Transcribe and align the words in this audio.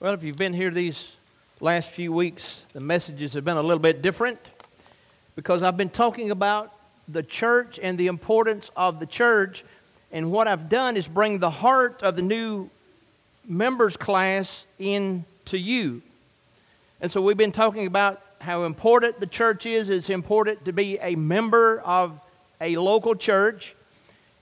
Well, 0.00 0.14
if 0.14 0.22
you've 0.22 0.36
been 0.36 0.54
here 0.54 0.70
these 0.70 0.96
last 1.58 1.88
few 1.96 2.12
weeks, 2.12 2.44
the 2.72 2.78
messages 2.78 3.32
have 3.32 3.44
been 3.44 3.56
a 3.56 3.62
little 3.62 3.80
bit 3.80 4.00
different 4.00 4.38
because 5.34 5.64
I've 5.64 5.76
been 5.76 5.90
talking 5.90 6.30
about 6.30 6.72
the 7.08 7.24
church 7.24 7.80
and 7.82 7.98
the 7.98 8.06
importance 8.06 8.70
of 8.76 9.00
the 9.00 9.06
church. 9.06 9.64
And 10.12 10.30
what 10.30 10.46
I've 10.46 10.68
done 10.68 10.96
is 10.96 11.04
bring 11.08 11.40
the 11.40 11.50
heart 11.50 12.00
of 12.04 12.14
the 12.14 12.22
new 12.22 12.70
members 13.44 13.96
class 13.96 14.48
into 14.78 15.58
you. 15.58 16.00
And 17.00 17.10
so 17.10 17.20
we've 17.20 17.36
been 17.36 17.50
talking 17.50 17.88
about 17.88 18.20
how 18.38 18.66
important 18.66 19.18
the 19.18 19.26
church 19.26 19.66
is. 19.66 19.90
It's 19.90 20.10
important 20.10 20.64
to 20.66 20.72
be 20.72 21.00
a 21.02 21.16
member 21.16 21.80
of 21.80 22.12
a 22.60 22.76
local 22.76 23.16
church. 23.16 23.74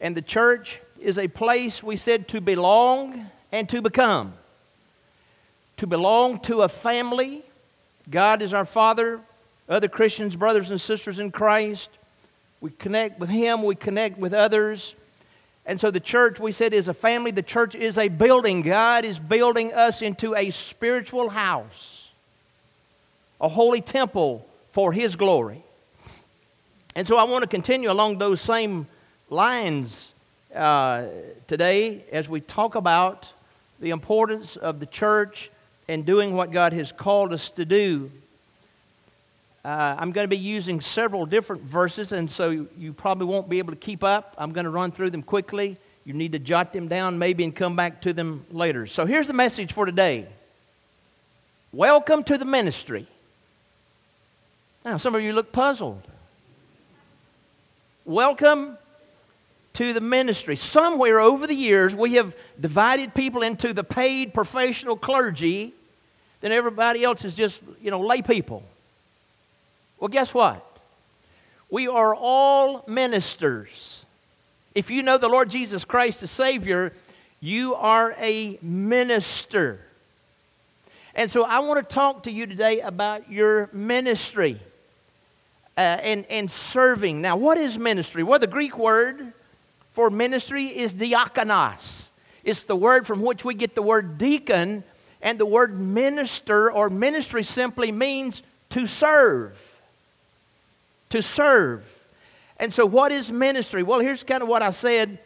And 0.03 0.15
the 0.15 0.21
church 0.21 0.79
is 1.01 1.17
a 1.17 1.29
place, 1.29 1.83
we 1.83 1.97
said, 1.97 2.29
to 2.29 2.43
belong 2.43 3.31
and 3.53 3.67
to 3.71 3.81
become 3.81 4.35
to 5.79 5.87
belong 5.87 6.41
to 6.41 6.63
a 6.63 6.69
family. 6.69 7.45
God 8.11 8.43
is 8.43 8.55
our 8.55 8.67
Father, 8.67 9.21
other 9.69 9.89
Christians, 9.89 10.35
brothers 10.35 10.71
and 10.71 10.81
sisters 10.81 11.19
in 11.19 11.31
Christ. 11.31 11.89
We 12.61 12.71
connect 12.71 13.21
with 13.21 13.29
Him, 13.29 13.65
we 13.65 13.75
connect 13.75 14.19
with 14.19 14.33
others. 14.33 14.95
And 15.67 15.81
so 15.81 15.91
the 15.91 16.01
church, 16.01 16.39
we 16.39 16.53
said, 16.53 16.73
is 16.73 16.87
a 16.87 16.95
family. 16.95 17.33
The 17.33 17.43
church 17.43 17.75
is 17.75 17.99
a 17.99 18.07
building. 18.09 18.63
God 18.63 19.05
is 19.05 19.19
building 19.19 19.73
us 19.73 20.01
into 20.01 20.35
a 20.35 20.53
spiritual 20.53 21.29
house, 21.29 21.67
a 23.41 23.49
holy 23.49 23.81
temple 23.81 24.47
for 24.73 24.93
His 24.93 25.17
glory. 25.17 25.65
And 26.95 27.07
so 27.07 27.17
I 27.17 27.25
want 27.25 27.43
to 27.43 27.49
continue 27.49 27.91
along 27.91 28.19
those 28.19 28.41
same 28.41 28.87
lines 29.29 29.93
uh, 30.55 31.07
today 31.49 32.05
as 32.13 32.29
we 32.29 32.41
talk 32.41 32.77
about 32.77 33.27
the 33.81 33.91
importance 33.91 34.57
of 34.57 34.81
the 34.81 34.87
church 34.87 35.51
and 35.89 36.05
doing 36.05 36.35
what 36.35 36.53
God 36.53 36.73
has 36.73 36.93
called 36.93 37.33
us 37.33 37.51
to 37.57 37.65
do. 37.65 38.11
Uh, 39.65 39.69
I'm 39.69 40.13
going 40.13 40.25
to 40.25 40.29
be 40.29 40.37
using 40.37 40.81
several 40.81 41.27
different 41.27 41.63
verses, 41.63 42.13
and 42.13 42.31
so 42.31 42.51
you, 42.51 42.69
you 42.77 42.93
probably 42.93 43.27
won't 43.27 43.49
be 43.49 43.59
able 43.59 43.73
to 43.73 43.79
keep 43.79 44.05
up. 44.05 44.35
I'm 44.39 44.53
going 44.53 44.65
to 44.65 44.71
run 44.71 44.93
through 44.93 45.11
them 45.11 45.23
quickly. 45.23 45.77
You 46.05 46.15
need 46.15 46.33
to 46.33 46.39
jot 46.39 46.73
them 46.73 46.87
down 46.87 47.19
maybe 47.19 47.43
and 47.43 47.55
come 47.55 47.75
back 47.75 48.03
to 48.03 48.13
them 48.13 48.47
later. 48.51 48.87
So 48.87 49.07
here's 49.07 49.27
the 49.27 49.33
message 49.33 49.73
for 49.73 49.87
today 49.87 50.29
Welcome 51.73 52.25
to 52.25 52.39
the 52.39 52.45
ministry. 52.45 53.09
Now, 54.85 54.99
some 54.99 55.17
of 55.17 55.23
you 55.23 55.33
look 55.33 55.53
puzzled. 55.53 56.03
Welcome 58.05 58.79
to 59.75 59.93
the 59.93 60.01
ministry. 60.01 60.57
Somewhere 60.57 61.21
over 61.21 61.47
the 61.47 61.55
years, 61.55 61.95
we 61.95 62.15
have 62.15 62.33
divided 62.61 63.15
people 63.15 63.43
into 63.43 63.75
the 63.75 63.85
paid 63.85 64.33
professional 64.33 64.97
clergy, 64.97 65.75
then 66.41 66.53
everybody 66.53 67.05
else 67.05 67.25
is 67.25 67.35
just, 67.35 67.59
you 67.81 67.91
know, 67.91 68.01
lay 68.01 68.23
people. 68.23 68.63
Well, 69.99 70.09
guess 70.09 70.33
what? 70.33 70.65
We 71.71 71.89
are 71.89 72.15
all 72.15 72.85
ministers. 72.87 73.69
If 74.75 74.91
you 74.91 75.03
know 75.03 75.19
the 75.19 75.29
Lord 75.29 75.51
Jesus 75.51 75.85
Christ 75.85 76.21
the 76.21 76.29
Savior, 76.29 76.93
you 77.41 77.75
are 77.75 78.13
a 78.13 78.59
minister. 78.63 79.81
And 81.15 81.33
so 81.33 81.45
I 81.45 81.61
want 81.61 81.89
to 81.89 81.95
talk 81.95 82.25
to 82.25 82.31
you 82.31 82.47
today 82.47 82.81
about 82.81 83.33
your 83.33 83.71
ministry 83.73 84.61
uh, 85.77 85.81
and, 85.81 86.27
and 86.27 86.51
serving. 86.73 87.23
Now, 87.23 87.37
what 87.37 87.59
is 87.59 87.77
ministry? 87.79 88.23
Well, 88.23 88.39
the 88.39 88.47
Greek 88.47 88.77
word 88.77 89.33
for 89.95 90.11
ministry 90.11 90.67
is 90.67 90.93
diakonos. 90.93 91.81
It's 92.45 92.63
the 92.65 92.77
word 92.77 93.07
from 93.07 93.23
which 93.23 93.45
we 93.45 93.55
get 93.55 93.75
the 93.75 93.83
word 93.83 94.19
deacon, 94.19 94.85
and 95.23 95.39
the 95.39 95.47
word 95.47 95.79
minister 95.79 96.71
or 96.71 96.91
ministry 96.91 97.43
simply 97.43 97.93
means 97.93 98.41
to 98.71 98.87
serve. 98.87 99.57
To 101.11 101.23
serve. 101.23 101.83
And 102.59 102.73
so, 102.73 102.87
what 102.87 103.13
is 103.13 103.31
ministry? 103.31 103.83
Well, 103.83 104.01
here's 104.01 104.23
kind 104.23 104.43
of 104.43 104.49
what 104.49 104.63
I 104.63 104.73
said 104.73 105.19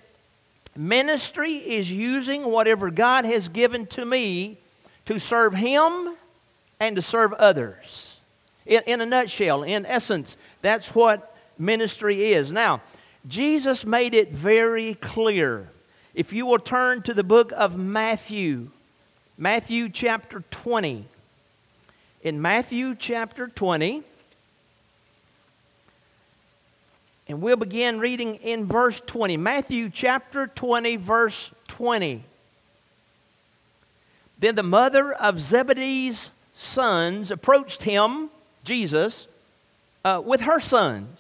ministry 0.77 1.55
is 1.55 1.91
using 1.91 2.45
whatever 2.45 2.91
God 2.91 3.25
has 3.25 3.49
given 3.49 3.87
to 3.89 4.05
me 4.05 4.59
to 5.07 5.19
serve 5.19 5.53
Him 5.55 6.17
and 6.79 6.97
to 6.97 7.03
serve 7.03 7.33
others. 7.33 7.85
In, 8.67 8.83
in 8.87 9.01
a 9.01 9.07
nutshell, 9.07 9.63
in 9.63 9.87
essence, 9.87 10.35
that's 10.63 10.87
what 10.89 11.35
ministry 11.59 12.33
is. 12.33 12.51
Now, 12.51 12.83
Jesus 13.27 13.85
made 13.85 14.15
it 14.15 14.33
very 14.33 14.95
clear. 14.95 15.69
If 16.15 16.33
you 16.33 16.47
will 16.47 16.59
turn 16.59 17.03
to 17.03 17.15
the 17.15 17.23
book 17.23 17.53
of 17.57 17.77
Matthew, 17.77 18.71
Matthew 19.41 19.89
chapter 19.89 20.45
20. 20.51 21.09
In 22.21 22.43
Matthew 22.43 22.95
chapter 22.95 23.49
20, 23.49 24.03
and 27.27 27.41
we'll 27.41 27.57
begin 27.57 28.01
reading 28.01 28.35
in 28.35 28.69
verse 28.69 29.01
20. 29.07 29.39
Matthew 29.39 29.89
chapter 29.89 30.47
20, 30.47 30.97
verse 30.97 31.51
20. 31.69 32.23
Then 34.39 34.57
the 34.57 34.63
mother 34.63 35.11
of 35.11 35.41
Zebedee's 35.41 36.31
sons 36.75 37.31
approached 37.31 37.81
him, 37.81 38.29
Jesus, 38.65 39.27
uh, 40.05 40.21
with 40.23 40.43
her 40.43 40.61
sons 40.61 41.19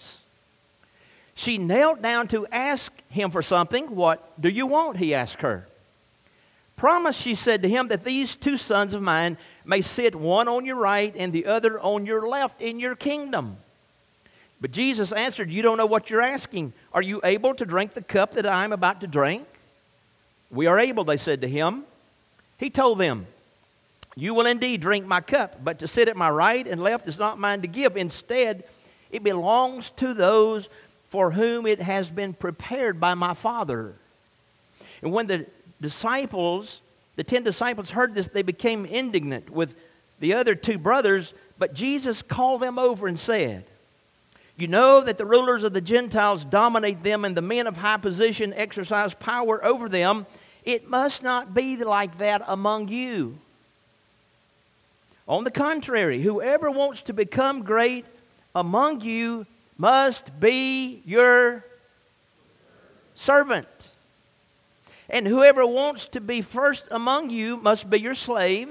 she 1.37 1.57
knelt 1.57 2.03
down 2.03 2.29
to 2.29 2.47
ask 2.49 2.93
him 3.09 3.31
for 3.31 3.41
something. 3.41 3.95
What 3.95 4.39
do 4.39 4.51
you 4.51 4.67
want? 4.67 4.99
He 4.99 5.15
asked 5.15 5.41
her. 5.41 5.67
Promise, 6.81 7.17
she 7.17 7.35
said 7.35 7.61
to 7.61 7.69
him, 7.69 7.89
that 7.89 8.05
these 8.05 8.35
two 8.41 8.57
sons 8.57 8.95
of 8.95 9.03
mine 9.03 9.37
may 9.67 9.83
sit 9.83 10.15
one 10.15 10.49
on 10.49 10.65
your 10.65 10.77
right 10.77 11.15
and 11.15 11.31
the 11.31 11.45
other 11.45 11.79
on 11.79 12.07
your 12.07 12.27
left 12.27 12.63
in 12.63 12.81
your 12.81 12.97
kingdom. 12.97 13.59
But 14.63 14.71
Jesus 14.71 15.13
answered, 15.13 15.51
You 15.51 15.61
don't 15.61 15.77
know 15.77 15.85
what 15.85 16.09
you're 16.09 16.23
asking. 16.23 16.73
Are 16.95 17.03
you 17.03 17.21
able 17.23 17.53
to 17.57 17.67
drink 17.67 17.93
the 17.93 18.01
cup 18.01 18.33
that 18.33 18.47
I 18.47 18.65
am 18.65 18.73
about 18.73 19.03
to 19.03 19.07
drink? 19.07 19.47
We 20.51 20.69
are 20.69 20.79
able, 20.79 21.05
they 21.05 21.19
said 21.19 21.43
to 21.43 21.49
him. 21.49 21.85
He 22.57 22.71
told 22.71 22.99
them, 22.99 23.27
You 24.17 24.33
will 24.33 24.47
indeed 24.47 24.81
drink 24.81 25.07
my 25.07 25.21
cup, 25.21 25.63
but 25.63 25.81
to 25.81 25.87
sit 25.87 26.09
at 26.09 26.17
my 26.17 26.31
right 26.31 26.67
and 26.67 26.83
left 26.83 27.07
is 27.07 27.19
not 27.19 27.39
mine 27.39 27.61
to 27.61 27.69
give. 27.69 27.99
Instead, 27.99 28.65
it 29.11 29.23
belongs 29.23 29.91
to 29.99 30.15
those 30.15 30.67
for 31.11 31.31
whom 31.31 31.67
it 31.67 31.83
has 31.83 32.09
been 32.09 32.33
prepared 32.33 32.99
by 32.99 33.13
my 33.13 33.35
Father. 33.35 33.97
And 35.03 35.13
when 35.13 35.27
the 35.27 35.47
disciples, 35.81 36.81
the 37.17 37.25
ten 37.25 37.43
disciples, 37.43 37.91
heard 37.91 38.15
this, 38.15 38.29
they 38.33 38.43
became 38.43 38.85
indignant 38.85 39.51
with 39.51 39.71
the 40.21 40.35
other 40.35 40.55
two 40.55 40.79
brothers, 40.79 41.33
but 41.59 41.75
Jesus 41.75 42.23
called 42.23 42.63
them 42.63 42.79
over 42.79 43.07
and 43.07 43.19
said, 43.19 43.65
You 44.57 44.69
know 44.69 45.05
that 45.05 45.19
the 45.19 45.25
rulers 45.25 45.65
of 45.65 45.73
the 45.73 45.81
Gentiles 45.81 46.45
dominate 46.51 47.03
them, 47.03 47.25
and 47.25 47.37
the 47.37 47.43
men 47.43 47.67
of 47.67 47.75
high 47.75 47.97
position 47.97 48.53
exercise 48.53 49.15
power 49.19 49.65
over 49.65 49.89
them. 49.89 50.27
It 50.65 50.89
must 50.89 51.23
not 51.23 51.55
be 51.55 51.77
like 51.77 52.19
that 52.19 52.43
among 52.47 52.89
you. 52.89 53.39
On 55.27 55.45
the 55.45 55.51
contrary, 55.51 56.23
whoever 56.23 56.71
wants 56.71 57.03
to 57.03 57.13
become 57.13 57.63
great 57.63 58.05
among 58.55 59.01
you 59.01 59.47
must 59.79 60.23
be 60.39 61.03
your 61.07 61.65
servant. 63.15 63.69
And 65.11 65.27
whoever 65.27 65.67
wants 65.67 66.07
to 66.13 66.21
be 66.21 66.41
first 66.41 66.85
among 66.91 67.31
you 67.31 67.57
must 67.57 67.91
be 67.91 67.99
your 67.99 68.15
slave, 68.15 68.69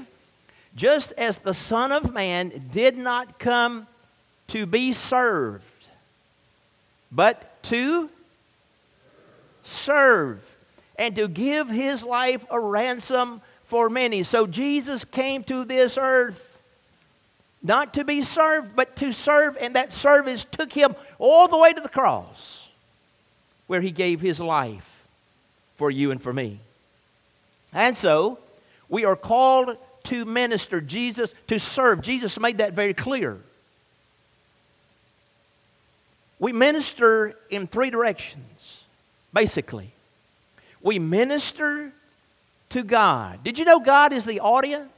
just 0.74 1.12
as 1.18 1.38
the 1.44 1.54
Son 1.54 1.92
of 1.92 2.14
Man 2.14 2.70
did 2.74 2.98
not 2.98 3.40
come 3.40 3.88
to 4.48 4.66
be 4.66 4.94
served, 4.94 5.64
but 7.12 7.62
to 7.64 8.10
serve 9.86 10.40
and 10.98 11.16
to 11.18 11.28
give 11.28 11.68
his 11.68 12.02
life 12.04 12.42
a 12.50 12.60
ransom 12.60 13.42
for 13.70 13.90
many. 13.90 14.24
So 14.24 14.48
Jesus 14.48 15.04
came 15.06 15.44
to 15.46 15.66
this 15.66 15.98
earth 15.98 16.40
not 17.62 17.96
to 17.96 18.06
be 18.06 18.24
served, 18.24 18.78
but 18.78 18.96
to 18.98 19.12
serve, 19.12 19.58
and 19.60 19.76
that 19.76 19.92
service 19.92 20.46
took 20.54 20.72
him 20.72 20.96
all 21.18 21.50
the 21.50 21.58
way 21.58 21.74
to 21.74 21.82
the 21.82 21.90
cross, 21.90 22.38
where 23.68 23.82
he 23.82 23.92
gave 23.92 24.22
his 24.22 24.40
life 24.40 24.84
for 25.80 25.90
you 25.90 26.12
and 26.12 26.22
for 26.22 26.32
me. 26.32 26.62
And 27.74 27.98
so, 27.98 28.38
we 28.88 29.06
are 29.06 29.16
called 29.16 29.76
to 30.06 30.26
minister, 30.26 30.82
Jesus, 30.82 31.32
to 31.48 31.60
serve. 31.60 32.04
Jesus 32.04 32.38
made 32.40 32.60
that 32.60 32.74
very 32.74 32.94
clear. 32.94 33.40
We 36.38 36.54
minister 36.54 37.34
in 37.50 37.68
three 37.68 37.90
directions, 37.90 38.60
basically. 39.34 39.92
We 40.82 41.00
minister 41.00 41.92
to 42.70 42.84
God. 42.84 43.44
Did 43.44 43.58
you 43.58 43.66
know 43.66 43.80
God 43.80 44.14
is 44.14 44.24
the 44.26 44.40
audience? 44.40 44.92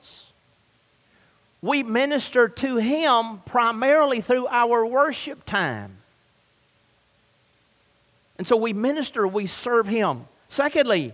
we 1.61 1.83
minister 1.83 2.49
to 2.49 2.77
Him 2.77 3.41
primarily 3.45 4.21
through 4.21 4.47
our 4.47 4.85
worship 4.85 5.45
time. 5.45 5.97
And 8.37 8.47
so 8.47 8.55
we 8.55 8.73
minister, 8.73 9.27
we 9.27 9.47
serve 9.47 9.85
Him. 9.85 10.25
Secondly, 10.51 11.13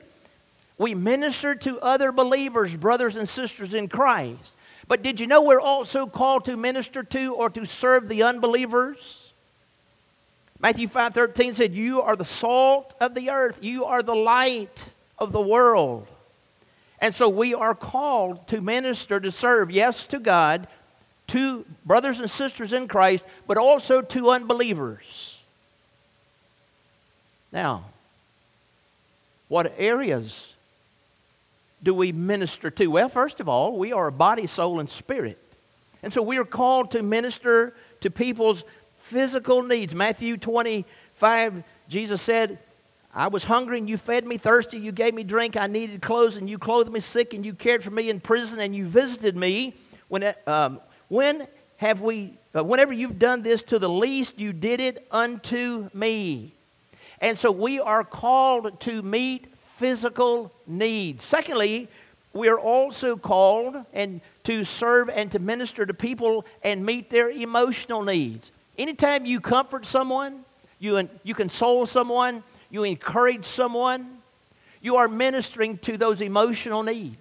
We 0.77 0.93
minister 0.93 1.55
to 1.55 1.79
other 1.79 2.11
believers, 2.11 2.73
brothers 2.75 3.15
and 3.15 3.27
sisters 3.29 3.73
in 3.73 3.87
Christ. 3.87 4.51
But 4.87 5.01
did 5.01 5.19
you 5.19 5.27
know 5.27 5.41
we're 5.41 5.59
also 5.59 6.05
called 6.05 6.45
to 6.45 6.55
minister 6.55 7.03
to 7.03 7.33
or 7.33 7.49
to 7.49 7.65
serve 7.65 8.07
the 8.07 8.23
unbelievers? 8.23 8.97
Matthew 10.59 10.87
5:13 10.87 11.55
said, 11.55 11.73
"You 11.73 12.01
are 12.01 12.15
the 12.15 12.25
salt 12.25 12.93
of 12.99 13.13
the 13.13 13.29
earth, 13.29 13.57
you 13.61 13.85
are 13.85 14.03
the 14.03 14.15
light 14.15 14.93
of 15.17 15.31
the 15.31 15.41
world." 15.41 16.07
And 16.99 17.13
so 17.15 17.29
we 17.29 17.53
are 17.53 17.75
called 17.75 18.47
to 18.47 18.61
minister 18.61 19.19
to 19.19 19.31
serve, 19.31 19.69
yes, 19.69 20.03
to 20.05 20.19
God, 20.19 20.67
to 21.27 21.65
brothers 21.85 22.19
and 22.19 22.29
sisters 22.31 22.73
in 22.73 22.87
Christ, 22.87 23.23
but 23.45 23.57
also 23.57 24.01
to 24.01 24.31
unbelievers. 24.31 25.05
Now, 27.51 27.85
what 29.47 29.73
areas 29.77 30.33
do 31.83 31.94
we 31.94 32.11
minister 32.11 32.69
to? 32.71 32.88
Well, 32.88 33.09
first 33.09 33.39
of 33.39 33.47
all, 33.47 33.77
we 33.77 33.94
are 33.94 34.07
a 34.07 34.11
body, 34.11 34.47
soul, 34.47 34.79
and 34.79 34.89
spirit. 34.89 35.38
And 36.03 36.13
so 36.13 36.21
we 36.21 36.38
are 36.38 36.45
called 36.45 36.91
to 36.91 37.01
minister 37.01 37.73
to 38.01 38.09
people's 38.09 38.63
physical 39.11 39.63
needs. 39.63 39.94
Matthew 39.94 40.38
25, 40.38 41.63
Jesus 41.89 42.21
said, 42.21 42.59
I 43.13 43.29
was 43.29 43.44
hungry 43.44 43.79
and 43.79 43.89
you 43.89 43.97
fed 43.97 44.25
me, 44.25 44.38
thirsty, 44.38 44.77
you 44.77 44.91
gave 44.91 45.13
me 45.13 45.23
drink, 45.23 45.55
I 45.55 45.67
needed 45.67 46.01
clothes 46.01 46.35
and 46.35 46.49
you 46.49 46.59
clothed 46.59 46.91
me, 46.91 46.99
sick 46.99 47.33
and 47.33 47.45
you 47.45 47.53
cared 47.53 47.83
for 47.83 47.89
me 47.89 48.09
in 48.09 48.19
prison 48.19 48.59
and 48.59 48.75
you 48.75 48.88
visited 48.88 49.35
me. 49.35 49.75
When, 50.07 50.33
um, 50.45 50.81
when 51.07 51.47
have 51.77 51.99
we, 51.99 52.38
uh, 52.55 52.63
whenever 52.63 52.94
you've 52.94 53.17
done 53.17 53.41
this 53.41 53.63
to 53.63 53.79
the 53.79 53.89
least, 53.89 54.38
you 54.38 54.53
did 54.53 54.79
it 54.79 55.07
unto 55.09 55.89
me. 55.94 56.53
And 57.19 57.39
so 57.39 57.51
we 57.51 57.79
are 57.79 58.03
called 58.03 58.79
to 58.81 59.01
meet 59.01 59.47
physical 59.79 60.51
needs. 60.65 61.23
Secondly, 61.29 61.89
we 62.33 62.49
are 62.49 62.59
also 62.59 63.15
called 63.15 63.75
and 63.93 64.21
to 64.43 64.63
serve 64.65 65.09
and 65.09 65.31
to 65.31 65.39
minister 65.39 65.85
to 65.85 65.93
people 65.93 66.45
and 66.63 66.85
meet 66.85 67.09
their 67.09 67.29
emotional 67.29 68.03
needs. 68.03 68.49
Anytime 68.77 69.25
you 69.25 69.41
comfort 69.41 69.85
someone, 69.87 70.45
you, 70.79 71.09
you 71.23 71.33
console 71.33 71.87
someone, 71.87 72.43
you 72.69 72.83
encourage 72.83 73.45
someone, 73.55 74.19
you 74.81 74.97
are 74.97 75.07
ministering 75.07 75.79
to 75.79 75.97
those 75.97 76.21
emotional 76.21 76.83
needs. 76.83 77.17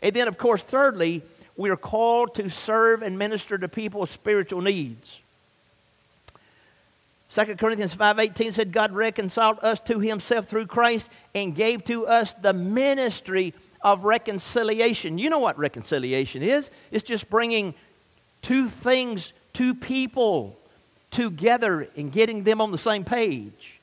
And 0.00 0.14
then, 0.14 0.28
of 0.28 0.38
course, 0.38 0.62
thirdly, 0.70 1.24
we 1.56 1.70
are 1.70 1.76
called 1.76 2.34
to 2.36 2.50
serve 2.50 3.02
and 3.02 3.18
minister 3.18 3.58
to 3.58 3.68
people's 3.68 4.10
spiritual 4.10 4.60
needs. 4.60 5.08
2 7.34 7.56
Corinthians 7.56 7.94
5:18 7.94 8.52
said 8.52 8.72
God 8.72 8.92
reconciled 8.92 9.58
us 9.62 9.80
to 9.86 9.98
himself 9.98 10.48
through 10.48 10.66
Christ 10.66 11.08
and 11.34 11.54
gave 11.54 11.84
to 11.86 12.06
us 12.06 12.32
the 12.42 12.52
ministry 12.52 13.54
of 13.82 14.04
reconciliation. 14.04 15.18
You 15.18 15.30
know 15.30 15.38
what 15.38 15.58
reconciliation 15.58 16.42
is? 16.42 16.68
It's 16.90 17.04
just 17.04 17.28
bringing 17.28 17.74
two 18.42 18.70
things, 18.82 19.32
two 19.52 19.74
people 19.74 20.56
together 21.10 21.88
and 21.96 22.12
getting 22.12 22.44
them 22.44 22.60
on 22.60 22.72
the 22.72 22.78
same 22.78 23.04
page. 23.04 23.80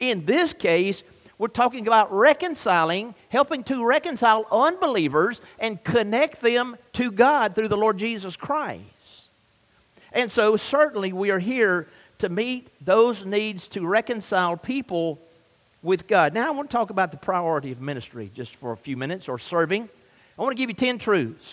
In 0.00 0.26
this 0.26 0.52
case, 0.52 1.02
we're 1.38 1.48
talking 1.48 1.86
about 1.86 2.12
reconciling, 2.12 3.14
helping 3.28 3.64
to 3.64 3.84
reconcile 3.84 4.46
unbelievers 4.50 5.40
and 5.58 5.82
connect 5.82 6.40
them 6.42 6.76
to 6.94 7.10
God 7.10 7.54
through 7.54 7.68
the 7.68 7.76
Lord 7.76 7.98
Jesus 7.98 8.36
Christ. 8.36 8.82
And 10.12 10.30
so, 10.30 10.56
certainly, 10.56 11.12
we 11.12 11.30
are 11.30 11.40
here 11.40 11.88
to 12.24 12.30
meet 12.30 12.68
those 12.84 13.22
needs 13.24 13.66
to 13.68 13.86
reconcile 13.86 14.56
people 14.56 15.18
with 15.82 16.08
God. 16.08 16.32
Now, 16.32 16.48
I 16.48 16.50
want 16.50 16.70
to 16.70 16.76
talk 16.76 16.88
about 16.90 17.10
the 17.10 17.18
priority 17.18 17.70
of 17.70 17.80
ministry 17.80 18.32
just 18.34 18.50
for 18.60 18.72
a 18.72 18.76
few 18.78 18.96
minutes 18.96 19.28
or 19.28 19.38
serving. 19.38 19.88
I 20.38 20.42
want 20.42 20.56
to 20.56 20.60
give 20.60 20.70
you 20.70 20.74
10 20.74 20.98
truths. 20.98 21.44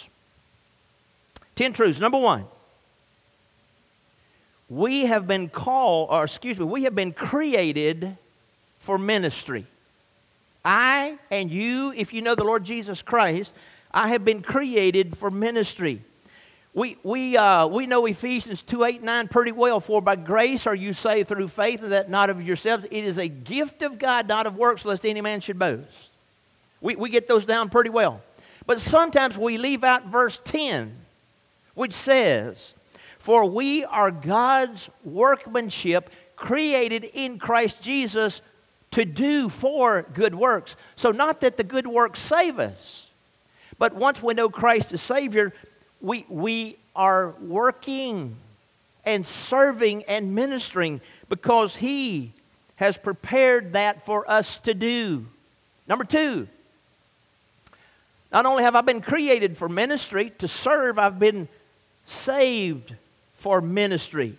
10 1.58 1.74
truths. 1.74 2.00
Number 2.00 2.18
one, 2.18 2.46
we 4.70 5.06
have 5.06 5.28
been 5.28 5.50
called, 5.50 6.08
or 6.10 6.24
excuse 6.24 6.58
me, 6.58 6.64
we 6.64 6.84
have 6.84 6.96
been 6.96 7.12
created 7.12 8.18
for 8.86 8.98
ministry. 8.98 9.68
I 10.64 11.18
and 11.30 11.52
you, 11.52 11.92
if 11.92 12.14
you 12.14 12.22
know 12.22 12.36
the 12.36 12.46
Lord 12.46 12.64
Jesus 12.64 13.02
Christ, 13.02 13.52
I 13.92 14.10
have 14.10 14.24
been 14.24 14.42
created 14.42 15.18
for 15.20 15.30
ministry. 15.30 16.02
We, 16.74 16.98
we, 17.04 17.36
uh, 17.36 17.68
we 17.68 17.86
know 17.86 18.06
Ephesians 18.06 18.64
2 18.68 18.86
8 18.86 19.04
9 19.04 19.28
pretty 19.28 19.52
well. 19.52 19.82
For 19.82 20.02
by 20.02 20.16
grace 20.16 20.66
are 20.66 20.76
you 20.76 20.94
saved 20.94 21.28
through 21.28 21.50
faith, 21.50 21.82
and 21.82 21.92
that 21.92 22.10
not 22.10 22.30
of 22.30 22.42
yourselves. 22.42 22.86
It 22.86 23.04
is 23.04 23.18
a 23.18 23.28
gift 23.28 23.82
of 23.82 24.00
God, 24.00 24.28
not 24.28 24.48
of 24.48 24.56
works, 24.56 24.86
lest 24.86 25.06
any 25.06 25.20
man 25.20 25.42
should 25.42 25.60
boast. 25.60 25.90
We, 26.80 26.96
we 26.96 27.10
get 27.10 27.28
those 27.28 27.46
down 27.46 27.70
pretty 27.70 27.90
well. 27.90 28.22
But 28.66 28.80
sometimes 28.80 29.38
we 29.38 29.58
leave 29.58 29.84
out 29.84 30.08
verse 30.08 30.40
10, 30.46 30.96
which 31.74 31.94
says, 31.94 32.58
For 33.26 33.46
we 33.50 33.84
are 33.84 34.12
God's 34.12 34.90
workmanship, 35.04 36.10
created 36.38 37.04
in 37.04 37.38
Christ 37.38 37.76
Jesus 37.82 38.40
to 38.92 39.04
do 39.04 39.50
for 39.62 40.04
good 40.14 40.36
works. 40.36 40.74
So, 40.96 41.12
not 41.12 41.42
that 41.42 41.58
the 41.58 41.64
good 41.64 41.88
works 41.88 42.22
save 42.30 42.60
us, 42.60 42.78
but 43.78 43.96
once 43.96 44.22
we 44.22 44.34
know 44.34 44.50
Christ 44.50 44.92
as 44.92 45.02
Savior, 45.02 45.54
we, 46.02 46.26
we 46.30 46.78
are 46.96 47.36
working 47.42 48.36
and 49.06 49.26
serving 49.50 50.04
and 50.04 50.36
ministering 50.36 51.02
because 51.30 51.76
He 51.76 52.34
has 52.76 52.98
prepared 52.98 53.74
that 53.74 54.06
for 54.06 54.30
us 54.30 54.60
to 54.64 54.74
do. 54.74 55.26
Number 55.88 56.04
two, 56.04 56.48
not 58.32 58.46
only 58.46 58.64
have 58.64 58.76
I 58.76 58.82
been 58.82 59.02
created 59.02 59.58
for 59.58 59.68
ministry 59.68 60.32
to 60.40 60.48
serve, 60.48 60.98
I've 60.98 61.20
been 61.20 61.48
saved 62.26 62.96
for 63.44 63.62
ministry. 63.62 64.38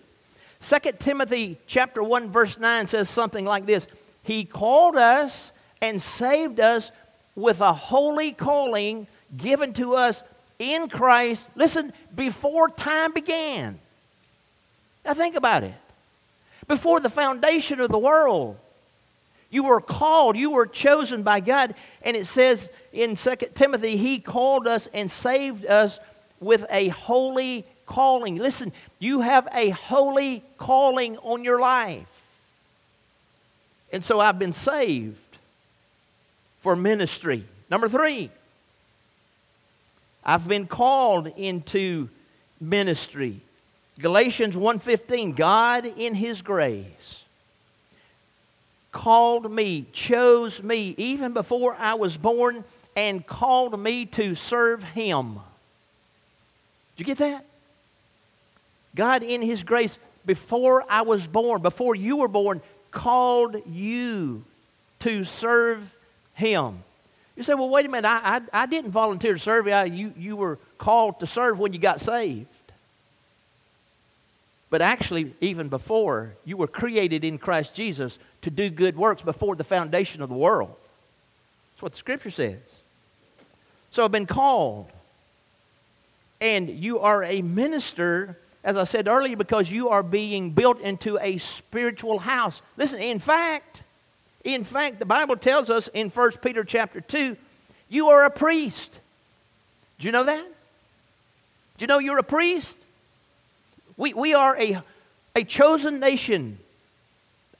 2 0.69 0.77
Timothy 0.99 1.59
chapter 1.67 2.01
1 2.01 2.31
verse 2.31 2.55
9 2.57 2.87
says 2.87 3.09
something 3.09 3.45
like 3.45 3.65
this. 3.65 3.85
He 4.23 4.45
called 4.45 4.95
us 4.95 5.51
and 5.81 6.01
saved 6.17 6.59
us 6.59 6.89
with 7.35 7.59
a 7.59 7.73
holy 7.73 8.31
calling 8.31 9.07
given 9.35 9.73
to 9.73 9.95
us 9.95 10.21
in 10.63 10.89
Christ, 10.89 11.41
listen, 11.55 11.93
before 12.15 12.69
time 12.69 13.13
began. 13.13 13.79
Now 15.05 15.13
think 15.13 15.35
about 15.35 15.63
it. 15.63 15.75
Before 16.67 16.99
the 16.99 17.09
foundation 17.09 17.81
of 17.81 17.91
the 17.91 17.99
world, 17.99 18.57
you 19.49 19.63
were 19.63 19.81
called, 19.81 20.37
you 20.37 20.51
were 20.51 20.65
chosen 20.65 21.23
by 21.23 21.39
God. 21.39 21.75
And 22.01 22.15
it 22.15 22.27
says 22.27 22.67
in 22.91 23.17
2 23.17 23.35
Timothy, 23.55 23.97
He 23.97 24.19
called 24.19 24.67
us 24.67 24.87
and 24.93 25.11
saved 25.21 25.65
us 25.65 25.97
with 26.39 26.61
a 26.69 26.89
holy 26.89 27.65
calling. 27.85 28.37
Listen, 28.37 28.71
you 28.99 29.21
have 29.21 29.47
a 29.51 29.69
holy 29.71 30.43
calling 30.57 31.17
on 31.17 31.43
your 31.43 31.59
life. 31.59 32.07
And 33.91 34.03
so 34.05 34.19
I've 34.19 34.39
been 34.39 34.53
saved 34.53 35.17
for 36.63 36.75
ministry. 36.75 37.45
Number 37.69 37.89
three, 37.89 38.31
I've 40.25 40.47
been 40.47 40.67
called 40.67 41.27
into 41.27 42.09
ministry. 42.59 43.43
Galatians 43.99 44.55
1:15 44.55 45.35
God 45.35 45.85
in 45.85 46.15
his 46.15 46.41
grace 46.41 47.23
called 48.91 49.51
me, 49.51 49.87
chose 49.91 50.61
me 50.61 50.95
even 50.97 51.33
before 51.33 51.75
I 51.75 51.95
was 51.95 52.15
born 52.15 52.63
and 52.95 53.25
called 53.25 53.77
me 53.77 54.05
to 54.05 54.35
serve 54.35 54.83
him. 54.83 55.39
Did 56.95 57.07
you 57.07 57.15
get 57.15 57.17
that? 57.17 57.45
God 58.95 59.23
in 59.23 59.41
his 59.41 59.63
grace 59.63 59.95
before 60.25 60.85
I 60.89 61.01
was 61.01 61.25
born, 61.25 61.61
before 61.61 61.95
you 61.95 62.17
were 62.17 62.27
born, 62.27 62.61
called 62.91 63.57
you 63.67 64.45
to 65.01 65.25
serve 65.41 65.81
him. 66.35 66.83
You 67.35 67.43
say, 67.43 67.53
well, 67.55 67.69
wait 67.69 67.85
a 67.85 67.89
minute, 67.89 68.07
I, 68.07 68.39
I, 68.53 68.63
I 68.63 68.65
didn't 68.67 68.91
volunteer 68.91 69.33
to 69.33 69.39
serve. 69.39 69.67
I, 69.67 69.85
you, 69.85 70.13
you 70.15 70.35
were 70.35 70.59
called 70.77 71.19
to 71.21 71.27
serve 71.27 71.57
when 71.57 71.73
you 71.73 71.79
got 71.79 72.01
saved. 72.01 72.47
But 74.69 74.81
actually, 74.81 75.35
even 75.39 75.69
before, 75.69 76.33
you 76.45 76.57
were 76.57 76.67
created 76.67 77.23
in 77.23 77.37
Christ 77.37 77.71
Jesus 77.75 78.17
to 78.41 78.49
do 78.49 78.69
good 78.71 78.97
works 78.97 79.21
before 79.21 79.55
the 79.55 79.63
foundation 79.63 80.21
of 80.21 80.29
the 80.29 80.35
world. 80.35 80.75
That's 81.73 81.83
what 81.83 81.91
the 81.91 81.97
Scripture 81.99 82.31
says. 82.31 82.59
So 83.91 84.03
I've 84.03 84.11
been 84.11 84.25
called. 84.25 84.87
And 86.41 86.69
you 86.69 86.99
are 86.99 87.23
a 87.23 87.43
minister, 87.43 88.37
as 88.63 88.75
I 88.75 88.85
said 88.85 89.07
earlier, 89.07 89.37
because 89.37 89.69
you 89.69 89.89
are 89.89 90.01
being 90.01 90.53
built 90.53 90.81
into 90.81 91.19
a 91.19 91.39
spiritual 91.59 92.17
house. 92.17 92.59
Listen, 92.75 92.99
in 92.99 93.19
fact, 93.19 93.82
in 94.43 94.65
fact, 94.65 94.99
the 94.99 95.05
Bible 95.05 95.37
tells 95.37 95.69
us 95.69 95.89
in 95.93 96.09
1 96.09 96.31
Peter 96.43 96.63
chapter 96.63 97.01
2, 97.01 97.37
you 97.89 98.07
are 98.07 98.25
a 98.25 98.29
priest. 98.29 98.89
Do 99.99 100.05
you 100.05 100.11
know 100.11 100.25
that? 100.25 100.45
Do 100.45 101.81
you 101.81 101.87
know 101.87 101.99
you're 101.99 102.17
a 102.17 102.23
priest? 102.23 102.75
We, 103.95 104.13
we 104.13 104.33
are 104.33 104.59
a, 104.59 104.83
a 105.35 105.43
chosen 105.43 105.99
nation, 105.99 106.59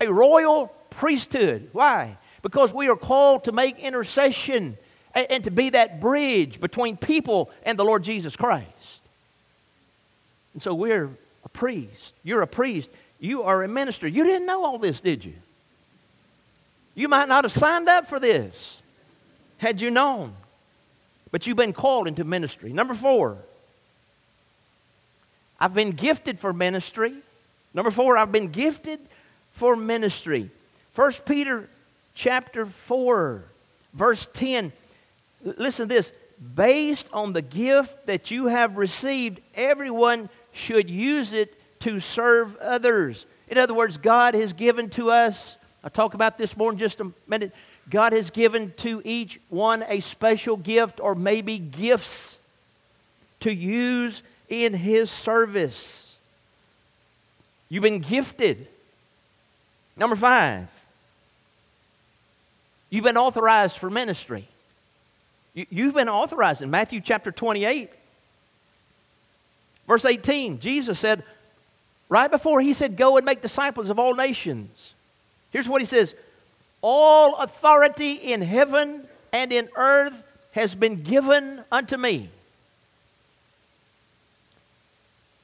a 0.01 0.11
royal 0.11 0.71
priesthood. 0.89 1.69
Why? 1.71 2.17
Because 2.41 2.73
we 2.73 2.89
are 2.89 2.95
called 2.95 3.45
to 3.45 3.51
make 3.51 3.77
intercession 3.79 4.77
and, 5.13 5.27
and 5.29 5.43
to 5.45 5.51
be 5.51 5.69
that 5.69 6.01
bridge 6.01 6.59
between 6.59 6.97
people 6.97 7.49
and 7.63 7.79
the 7.79 7.83
Lord 7.83 8.03
Jesus 8.03 8.35
Christ. 8.35 8.69
And 10.53 10.61
so 10.61 10.73
we're 10.73 11.09
a 11.45 11.49
priest. 11.49 12.11
You're 12.23 12.41
a 12.41 12.47
priest. 12.47 12.89
You 13.19 13.43
are 13.43 13.63
a 13.63 13.67
minister. 13.67 14.07
You 14.07 14.23
didn't 14.23 14.45
know 14.45 14.65
all 14.65 14.79
this, 14.79 14.99
did 14.99 15.23
you? 15.23 15.33
You 16.95 17.07
might 17.07 17.27
not 17.27 17.43
have 17.43 17.53
signed 17.53 17.89
up 17.89 18.09
for 18.09 18.19
this 18.19 18.55
had 19.57 19.79
you 19.81 19.89
known. 19.89 20.33
But 21.31 21.47
you've 21.47 21.57
been 21.57 21.73
called 21.73 22.07
into 22.07 22.23
ministry. 22.23 22.73
Number 22.73 22.93
four, 22.93 23.37
I've 25.59 25.73
been 25.73 25.91
gifted 25.91 26.39
for 26.39 26.53
ministry. 26.53 27.15
Number 27.73 27.89
four, 27.89 28.17
I've 28.17 28.31
been 28.31 28.51
gifted 28.51 28.99
for 29.57 29.75
ministry. 29.75 30.51
First 30.95 31.21
Peter 31.25 31.69
chapter 32.13 32.71
4, 32.87 33.43
verse 33.93 34.27
10. 34.35 34.71
Listen 35.43 35.87
to 35.87 35.95
this. 35.95 36.11
Based 36.55 37.05
on 37.13 37.33
the 37.33 37.41
gift 37.41 37.93
that 38.05 38.29
you 38.29 38.47
have 38.47 38.75
received, 38.75 39.39
everyone 39.55 40.29
should 40.51 40.89
use 40.89 41.31
it 41.31 41.55
to 41.81 41.99
serve 41.99 42.55
others. 42.57 43.25
In 43.47 43.57
other 43.57 43.73
words, 43.73 43.97
God 43.97 44.33
has 44.33 44.51
given 44.53 44.89
to 44.91 45.09
us, 45.09 45.35
I'll 45.83 45.89
talk 45.89 46.13
about 46.13 46.37
this 46.37 46.55
more 46.55 46.71
in 46.71 46.77
just 46.77 46.99
a 47.01 47.11
minute. 47.27 47.51
God 47.89 48.13
has 48.13 48.29
given 48.29 48.73
to 48.83 49.01
each 49.03 49.39
one 49.49 49.83
a 49.83 50.01
special 50.01 50.55
gift 50.55 50.99
or 51.01 51.13
maybe 51.13 51.59
gifts 51.59 52.37
to 53.41 53.51
use 53.51 54.21
in 54.47 54.73
His 54.73 55.11
service. 55.25 55.75
You've 57.67 57.83
been 57.83 58.01
gifted. 58.01 58.67
Number 59.97 60.15
five, 60.15 60.69
you've 62.89 63.03
been 63.03 63.17
authorized 63.17 63.77
for 63.79 63.89
ministry. 63.89 64.47
You've 65.53 65.93
been 65.93 66.09
authorized 66.09 66.61
in 66.61 66.71
Matthew 66.71 67.01
chapter 67.03 67.31
28, 67.31 67.91
verse 69.87 70.03
18. 70.03 70.61
Jesus 70.61 70.99
said, 70.99 71.23
right 72.09 72.31
before 72.31 72.59
he 72.61 72.73
said, 72.73 72.97
Go 72.97 73.17
and 73.17 73.25
make 73.25 73.41
disciples 73.41 73.89
of 73.89 73.99
all 73.99 74.15
nations. 74.15 74.71
Here's 75.53 75.67
what 75.67 75.81
he 75.81 75.87
says 75.87 76.13
All 76.81 77.35
authority 77.37 78.13
in 78.13 78.41
heaven 78.41 79.07
and 79.31 79.53
in 79.53 79.69
earth 79.77 80.13
has 80.51 80.75
been 80.75 81.03
given 81.03 81.63
unto 81.71 81.95
me. 81.95 82.29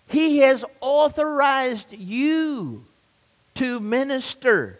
He 0.08 0.40
has 0.40 0.64
authorized 0.82 1.86
you 1.92 2.84
to 3.56 3.80
minister. 3.80 4.80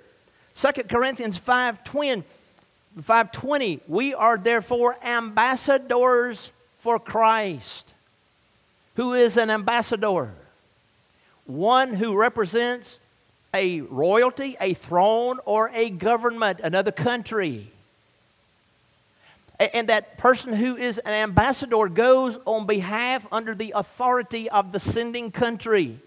2 0.62 0.84
Corinthians 0.90 1.40
5:20 1.48 2.24
520 3.06 3.82
we 3.88 4.16
are 4.16 4.38
therefore 4.38 4.98
ambassadors 5.04 6.50
for 6.82 7.00
Christ. 7.00 7.94
Who 8.96 9.14
is 9.14 9.38
an 9.38 9.52
ambassador? 9.52 10.34
One 11.46 11.94
who 11.94 12.18
represents 12.18 12.90
a 13.54 13.82
royalty, 13.82 14.58
a 14.60 14.76
throne, 14.76 15.40
or 15.46 15.70
a 15.70 15.90
government, 15.90 16.60
another 16.64 16.92
country. 16.92 17.72
And 19.60 19.90
that 19.90 20.18
person 20.18 20.54
who 20.54 20.78
is 20.78 20.98
an 21.00 21.12
ambassador 21.12 21.88
goes 21.90 22.38
on 22.46 22.66
behalf 22.66 23.24
under 23.32 23.54
the 23.54 23.74
authority 23.76 24.50
of 24.50 24.72
the 24.72 24.80
sending 24.80 25.32
country. 25.32 26.00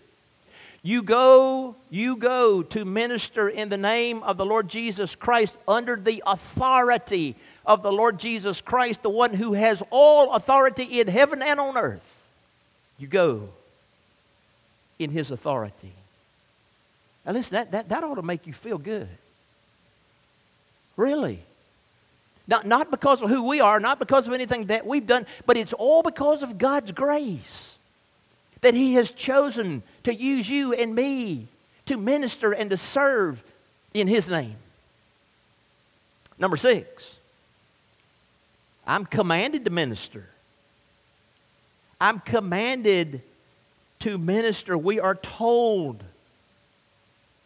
You 0.85 1.03
go, 1.03 1.77
you 1.91 2.17
go 2.17 2.63
to 2.63 2.85
minister 2.85 3.49
in 3.49 3.69
the 3.69 3.77
name 3.77 4.23
of 4.23 4.37
the 4.37 4.45
Lord 4.45 4.69
Jesus 4.69 5.15
Christ 5.15 5.55
under 5.69 5.97
the 5.97 6.23
authority 6.27 7.37
of 7.65 7.83
the 7.83 7.93
Lord 7.93 8.19
Jesus 8.19 8.61
Christ, 8.61 9.01
the 9.03 9.11
one 9.11 9.35
who 9.35 9.53
has 9.53 9.81
all 9.91 10.33
authority 10.33 11.01
in 11.01 11.07
heaven 11.07 11.41
and 11.43 11.61
on 11.61 11.77
earth. 11.77 12.03
You 12.99 13.07
go 13.07 13.49
in 14.99 15.11
his 15.11 15.31
authority. 15.31 15.93
Now, 17.25 17.33
listen, 17.33 17.53
that, 17.55 17.71
that, 17.73 17.89
that 17.91 18.05
ought 18.05 18.17
to 18.17 18.23
make 18.23 18.47
you 18.47 18.55
feel 18.63 18.79
good. 18.79 19.09
Really. 20.97 21.43
Not, 22.47 22.67
not 22.67 22.91
because 22.91 23.23
of 23.23 23.31
who 23.31 23.45
we 23.45 23.61
are, 23.61 23.79
not 23.79 23.99
because 23.99 24.27
of 24.27 24.33
anything 24.33 24.67
that 24.67 24.87
we've 24.87 25.07
done, 25.07 25.27
but 25.47 25.57
it's 25.57 25.73
all 25.73 26.03
because 26.03 26.43
of 26.43 26.59
God's 26.59 26.91
grace 26.91 27.41
that 28.63 28.75
He 28.75 28.95
has 28.95 29.11
chosen 29.11 29.83
to 30.05 30.15
use 30.15 30.49
you 30.49 30.73
and 30.73 30.95
me 30.95 31.49
to 31.87 31.97
minister 31.97 32.53
and 32.53 32.71
to 32.71 32.77
serve 32.93 33.39
in 33.95 34.09
His 34.09 34.27
name. 34.29 34.57
Number 36.39 36.57
six, 36.57 36.89
I'm 38.87 39.07
commanded 39.07 39.65
to 39.65 39.71
minister. 39.71 40.27
I'm 42.01 42.19
commanded 42.19 43.23
to 44.01 44.19
minister. 44.19 44.77
We 44.77 44.99
are 44.99 45.15
told 45.15 46.03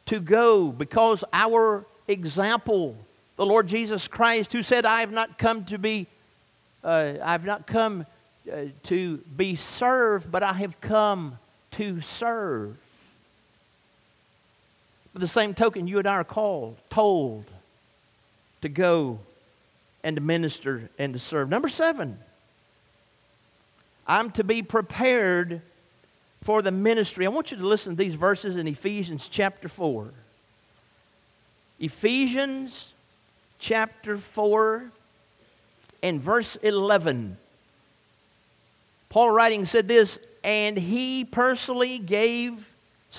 to 0.06 0.20
go 0.20 0.70
because 0.70 1.22
our 1.32 1.84
example 2.08 2.96
the 3.36 3.44
Lord 3.44 3.68
Jesus 3.68 4.06
Christ, 4.08 4.52
who 4.52 4.62
said, 4.62 4.86
I 4.86 5.00
have 5.00 5.12
not 5.12 5.38
come 5.38 5.66
to 5.66 5.78
be, 5.78 6.08
uh, 6.82 7.14
I 7.22 7.32
have 7.32 7.44
not 7.44 7.66
come 7.66 8.06
uh, 8.50 8.56
to 8.84 9.18
be 9.36 9.58
served, 9.78 10.32
but 10.32 10.42
I 10.42 10.54
have 10.54 10.80
come 10.80 11.38
to 11.72 12.00
serve. 12.18 12.76
By 15.12 15.20
the 15.20 15.28
same 15.28 15.54
token, 15.54 15.86
you 15.86 15.98
and 15.98 16.08
I 16.08 16.12
are 16.12 16.24
called, 16.24 16.76
told 16.90 17.44
to 18.62 18.68
go 18.68 19.18
and 20.02 20.16
to 20.16 20.22
minister 20.22 20.88
and 20.98 21.12
to 21.12 21.18
serve. 21.18 21.50
Number 21.50 21.68
seven, 21.68 22.18
I'm 24.06 24.30
to 24.32 24.44
be 24.44 24.62
prepared 24.62 25.60
for 26.44 26.62
the 26.62 26.70
ministry. 26.70 27.26
I 27.26 27.30
want 27.30 27.50
you 27.50 27.56
to 27.56 27.66
listen 27.66 27.96
to 27.96 28.02
these 28.02 28.14
verses 28.14 28.56
in 28.56 28.66
Ephesians 28.66 29.26
chapter 29.32 29.68
4. 29.68 30.10
Ephesians 31.78 32.72
chapter 33.58 34.22
4 34.34 34.90
and 36.02 36.22
verse 36.22 36.56
11. 36.62 37.36
Paul 39.08 39.30
writing 39.30 39.66
said 39.66 39.88
this, 39.88 40.18
and 40.44 40.76
he 40.76 41.24
personally 41.24 41.98
gave 41.98 42.52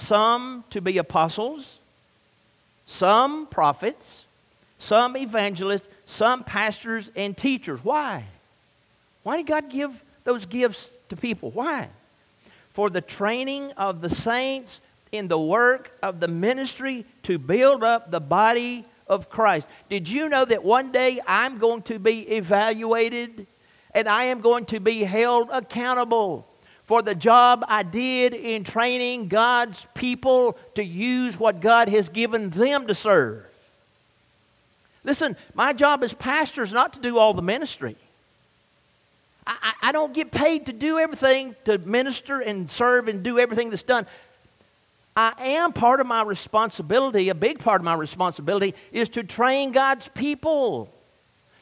some 0.07 0.63
to 0.71 0.81
be 0.81 0.97
apostles, 0.97 1.65
some 2.86 3.47
prophets, 3.47 4.05
some 4.79 5.17
evangelists, 5.17 5.88
some 6.05 6.43
pastors 6.43 7.09
and 7.15 7.38
teachers. 7.38 7.79
Why? 7.83 8.25
Why 9.24 9.38
did 9.38 9.47
God 9.47 9.69
give 9.69 9.91
those 10.24 10.45
gifts 10.45 10.86
to 11.09 11.15
people? 11.15 11.51
Why? 11.51 11.89
For 12.77 12.91
the 12.91 13.01
training 13.01 13.72
of 13.72 14.01
the 14.01 14.10
saints 14.12 14.79
in 15.12 15.27
the 15.27 15.39
work 15.39 15.89
of 16.03 16.19
the 16.19 16.27
ministry 16.27 17.07
to 17.24 17.39
build 17.39 17.84
up 17.84 18.12
the 18.12 18.19
body 18.19 18.86
of 19.07 19.31
Christ. 19.31 19.65
Did 19.89 20.07
you 20.07 20.29
know 20.29 20.46
that 20.46 20.63
one 20.63 20.91
day 20.91 21.19
I'm 21.25 21.57
going 21.57 21.81
to 21.84 21.98
be 21.98 22.19
evaluated 22.19 23.48
and 23.96 24.07
I 24.07 24.25
am 24.25 24.41
going 24.41 24.67
to 24.67 24.79
be 24.79 25.03
held 25.03 25.50
accountable 25.51 26.46
for 26.88 27.01
the 27.01 27.15
job 27.15 27.65
I 27.67 27.81
did 27.81 28.36
in 28.36 28.63
training 28.63 29.27
God's 29.27 29.77
people 29.96 30.55
to 30.75 30.84
use 30.84 31.36
what 31.36 31.62
God 31.62 31.89
has 31.89 32.07
given 32.10 32.51
them 32.51 32.86
to 32.86 32.93
serve? 32.93 33.43
Listen, 35.03 35.36
my 35.55 35.74
job 35.74 36.03
as 36.03 36.13
pastor 36.13 36.62
is 36.62 36.72
not 36.72 36.93
to 36.93 37.01
do 37.01 37.17
all 37.17 37.34
the 37.34 37.41
ministry. 37.41 37.98
I, 39.47 39.73
I, 39.81 39.91
don't 39.93 40.13
get 40.13 40.31
paid 40.31 40.65
to 40.65 40.73
do 40.73 40.99
everything, 40.99 41.55
to 41.65 41.77
minister 41.77 42.41
and 42.41 42.69
serve 42.71 43.07
and 43.07 43.23
do 43.23 43.39
everything 43.39 43.69
that's 43.69 43.83
done. 43.83 44.05
I 45.15 45.33
am 45.39 45.73
part 45.73 45.99
of 45.99 46.05
my 46.05 46.21
responsibility, 46.21 47.29
a 47.29 47.35
big 47.35 47.59
part 47.59 47.81
of 47.81 47.85
my 47.85 47.95
responsibility, 47.95 48.75
is 48.91 49.09
to 49.09 49.23
train 49.23 49.71
God's 49.71 50.07
people 50.13 50.89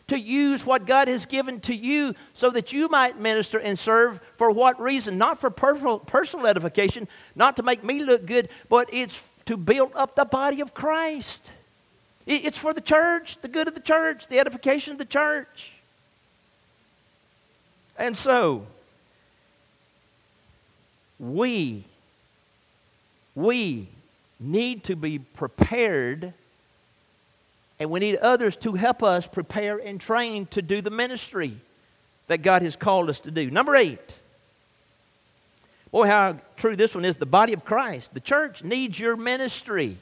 to 0.07 0.19
use 0.19 0.63
what 0.65 0.85
God 0.85 1.07
has 1.07 1.25
given 1.25 1.61
to 1.61 1.73
you 1.73 2.13
so 2.35 2.51
that 2.51 2.71
you 2.71 2.89
might 2.89 3.19
minister 3.19 3.57
and 3.57 3.77
serve 3.79 4.19
for 4.37 4.51
what 4.51 4.79
reason? 4.79 5.17
Not 5.17 5.39
for 5.39 5.49
personal 5.49 6.47
edification, 6.47 7.07
not 7.35 7.55
to 7.55 7.63
make 7.63 7.83
me 7.83 8.03
look 8.03 8.25
good, 8.25 8.49
but 8.69 8.93
it's 8.93 9.15
to 9.47 9.57
build 9.57 9.91
up 9.95 10.15
the 10.15 10.25
body 10.25 10.61
of 10.61 10.73
Christ. 10.73 11.51
It's 12.27 12.57
for 12.57 12.73
the 12.73 12.81
church, 12.81 13.37
the 13.41 13.47
good 13.47 13.67
of 13.67 13.73
the 13.75 13.79
church, 13.79 14.23
the 14.29 14.39
edification 14.39 14.91
of 14.93 14.97
the 14.97 15.05
church. 15.05 15.47
And 17.97 18.17
so, 18.17 18.65
we 21.19 21.85
we 23.35 23.89
need 24.39 24.85
to 24.85 24.95
be 24.95 25.19
prepared, 25.19 26.33
and 27.79 27.91
we 27.91 27.99
need 27.99 28.17
others 28.17 28.55
to 28.63 28.73
help 28.73 29.03
us 29.03 29.25
prepare 29.31 29.77
and 29.77 29.99
train 29.99 30.47
to 30.51 30.61
do 30.61 30.81
the 30.81 30.89
ministry 30.89 31.59
that 32.27 32.41
God 32.41 32.61
has 32.61 32.75
called 32.75 33.09
us 33.09 33.19
to 33.19 33.31
do. 33.31 33.51
Number 33.51 33.75
eight. 33.75 33.99
Boy, 35.91 36.07
how 36.07 36.39
true 36.57 36.75
this 36.75 36.93
one 36.93 37.05
is. 37.05 37.15
The 37.15 37.25
body 37.25 37.53
of 37.53 37.63
Christ. 37.63 38.09
The 38.13 38.19
church 38.19 38.63
needs 38.63 38.97
your 38.99 39.15
ministry. 39.15 39.97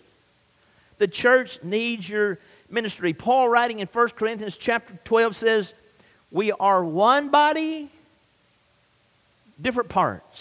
The 0.97 1.07
church 1.07 1.59
needs 1.62 2.07
your 2.07 2.39
ministry. 2.69 3.13
Paul, 3.13 3.50
writing 3.50 3.79
in 3.79 3.88
1 3.88 4.09
Corinthians 4.09 4.57
chapter 4.59 4.97
12, 5.05 5.35
says, 5.38 5.73
We 6.33 6.51
are 6.51 6.83
one 6.83 7.29
body, 7.29 7.91
different 9.61 9.89
parts. 9.89 10.37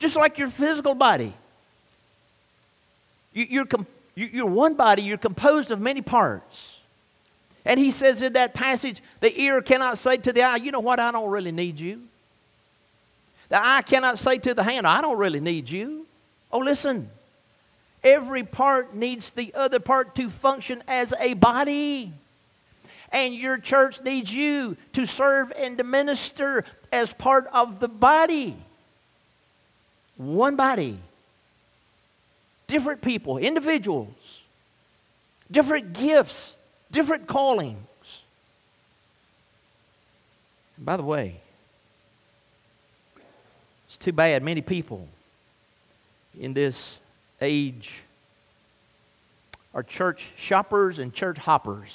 Just 0.00 0.16
like 0.16 0.36
your 0.36 0.50
physical 0.50 0.94
body. 0.94 1.34
You, 3.32 3.62
are 3.62 3.86
you're 4.16 4.46
one 4.46 4.74
body, 4.74 5.02
you're 5.02 5.16
composed 5.16 5.70
of 5.70 5.80
many 5.80 6.02
parts. 6.02 6.56
And 7.64 7.78
he 7.78 7.92
says 7.92 8.20
in 8.20 8.32
that 8.34 8.52
passage, 8.52 9.00
the 9.20 9.40
ear 9.40 9.62
cannot 9.62 10.02
say 10.02 10.16
to 10.16 10.32
the 10.32 10.42
eye, 10.42 10.56
you 10.56 10.72
know 10.72 10.80
what, 10.80 10.98
I 10.98 11.12
don't 11.12 11.30
really 11.30 11.52
need 11.52 11.78
you. 11.78 12.02
The 13.48 13.64
eye 13.64 13.82
cannot 13.82 14.18
say 14.18 14.38
to 14.38 14.54
the 14.54 14.64
hand, 14.64 14.86
I 14.86 15.00
don't 15.00 15.18
really 15.18 15.40
need 15.40 15.68
you. 15.68 16.04
Oh, 16.50 16.58
listen. 16.58 17.10
Every 18.02 18.42
part 18.42 18.94
needs 18.94 19.30
the 19.36 19.54
other 19.54 19.78
part 19.78 20.16
to 20.16 20.30
function 20.42 20.82
as 20.88 21.12
a 21.18 21.34
body. 21.34 22.12
And 23.10 23.34
your 23.34 23.58
church 23.58 23.96
needs 24.02 24.30
you 24.30 24.76
to 24.94 25.06
serve 25.06 25.52
and 25.52 25.78
to 25.78 25.84
minister 25.84 26.64
as 26.92 27.12
part 27.18 27.46
of 27.52 27.80
the 27.80 27.88
body. 27.88 28.56
One 30.16 30.56
body. 30.56 31.00
Different 32.68 33.00
people, 33.00 33.38
individuals, 33.38 34.14
different 35.50 35.92
gifts, 35.92 36.34
different 36.90 37.28
callings. 37.28 37.78
And 40.76 40.84
by 40.84 40.96
the 40.96 41.04
way, 41.04 41.40
it's 43.86 44.04
too 44.04 44.12
bad 44.12 44.42
many 44.42 44.62
people 44.62 45.06
in 46.38 46.54
this 46.54 46.76
age 47.40 47.88
are 49.74 49.82
church 49.82 50.20
shoppers 50.48 50.98
and 50.98 51.14
church 51.14 51.38
hoppers. 51.38 51.90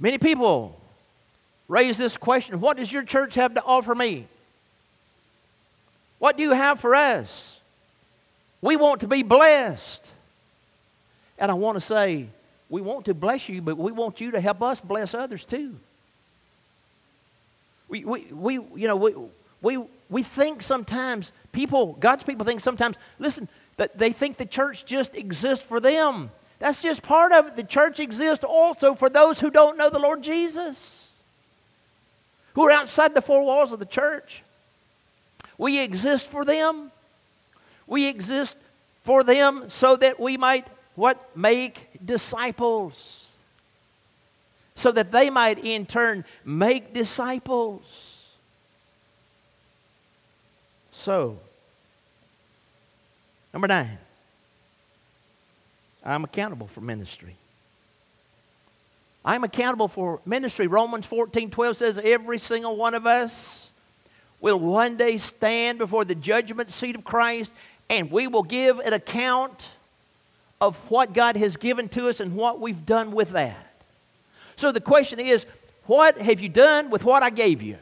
Many 0.00 0.18
people 0.18 0.76
raise 1.68 1.98
this 1.98 2.16
question 2.16 2.60
What 2.60 2.76
does 2.76 2.90
your 2.90 3.04
church 3.04 3.34
have 3.34 3.54
to 3.54 3.62
offer 3.62 3.94
me? 3.94 4.28
What 6.18 6.36
do 6.36 6.42
you 6.42 6.52
have 6.52 6.80
for 6.80 6.94
us? 6.94 7.28
We 8.60 8.76
want 8.76 9.02
to 9.02 9.08
be 9.08 9.22
blessed. 9.22 10.10
And 11.38 11.50
I 11.50 11.54
want 11.54 11.78
to 11.78 11.86
say, 11.86 12.28
we 12.68 12.80
want 12.80 13.04
to 13.04 13.14
bless 13.14 13.48
you, 13.48 13.62
but 13.62 13.78
we 13.78 13.92
want 13.92 14.20
you 14.20 14.32
to 14.32 14.40
help 14.40 14.60
us 14.62 14.78
bless 14.82 15.14
others 15.14 15.44
too. 15.48 15.74
We, 17.88 18.04
we, 18.04 18.26
we 18.32 18.54
you 18.54 18.88
know, 18.88 18.96
we, 18.96 19.14
we, 19.62 19.84
we 20.10 20.26
think 20.36 20.62
sometimes, 20.62 21.30
people, 21.52 21.96
God's 22.00 22.24
people 22.24 22.44
think 22.44 22.60
sometimes, 22.60 22.96
listen, 23.18 23.48
that 23.78 23.96
they 23.96 24.12
think 24.12 24.36
the 24.36 24.46
church 24.46 24.84
just 24.86 25.14
exists 25.14 25.64
for 25.68 25.80
them. 25.80 26.30
That's 26.60 26.80
just 26.82 27.02
part 27.02 27.32
of 27.32 27.46
it. 27.46 27.56
The 27.56 27.62
church 27.62 28.00
exists 28.00 28.44
also 28.44 28.94
for 28.94 29.08
those 29.08 29.38
who 29.38 29.50
don't 29.50 29.78
know 29.78 29.90
the 29.90 29.98
Lord 29.98 30.22
Jesus, 30.22 30.76
who 32.54 32.62
are 32.62 32.72
outside 32.72 33.14
the 33.14 33.22
four 33.22 33.44
walls 33.44 33.72
of 33.72 33.78
the 33.78 33.86
church. 33.86 34.42
We 35.56 35.80
exist 35.80 36.26
for 36.30 36.44
them. 36.44 36.90
We 37.86 38.06
exist 38.06 38.54
for 39.04 39.24
them 39.24 39.70
so 39.78 39.96
that 39.96 40.20
we 40.20 40.36
might 40.36 40.66
what 40.94 41.36
make 41.36 41.78
disciples 42.04 42.92
so 44.82 44.92
that 44.92 45.12
they 45.12 45.30
might 45.30 45.64
in 45.64 45.86
turn 45.86 46.24
make 46.44 46.94
disciples. 46.94 47.82
So, 51.04 51.38
number 53.52 53.68
nine, 53.68 53.98
I'm 56.08 56.24
accountable 56.24 56.70
for 56.74 56.80
ministry. 56.80 57.36
I'm 59.24 59.44
accountable 59.44 59.88
for 59.88 60.20
ministry. 60.24 60.66
Romans 60.66 61.04
14 61.06 61.50
12 61.50 61.76
says, 61.76 61.98
Every 62.02 62.38
single 62.38 62.76
one 62.76 62.94
of 62.94 63.06
us 63.06 63.32
will 64.40 64.58
one 64.58 64.96
day 64.96 65.18
stand 65.18 65.78
before 65.78 66.04
the 66.04 66.14
judgment 66.14 66.70
seat 66.72 66.96
of 66.96 67.04
Christ, 67.04 67.50
and 67.90 68.10
we 68.10 68.26
will 68.26 68.42
give 68.42 68.78
an 68.78 68.92
account 68.92 69.60
of 70.60 70.74
what 70.88 71.12
God 71.12 71.36
has 71.36 71.56
given 71.56 71.88
to 71.90 72.08
us 72.08 72.20
and 72.20 72.34
what 72.34 72.60
we've 72.60 72.86
done 72.86 73.12
with 73.12 73.32
that. 73.32 73.66
So 74.56 74.72
the 74.72 74.80
question 74.80 75.20
is, 75.20 75.44
what 75.86 76.18
have 76.18 76.40
you 76.40 76.48
done 76.48 76.90
with 76.90 77.02
what 77.04 77.22
I 77.22 77.30
gave 77.30 77.62
you? 77.62 77.76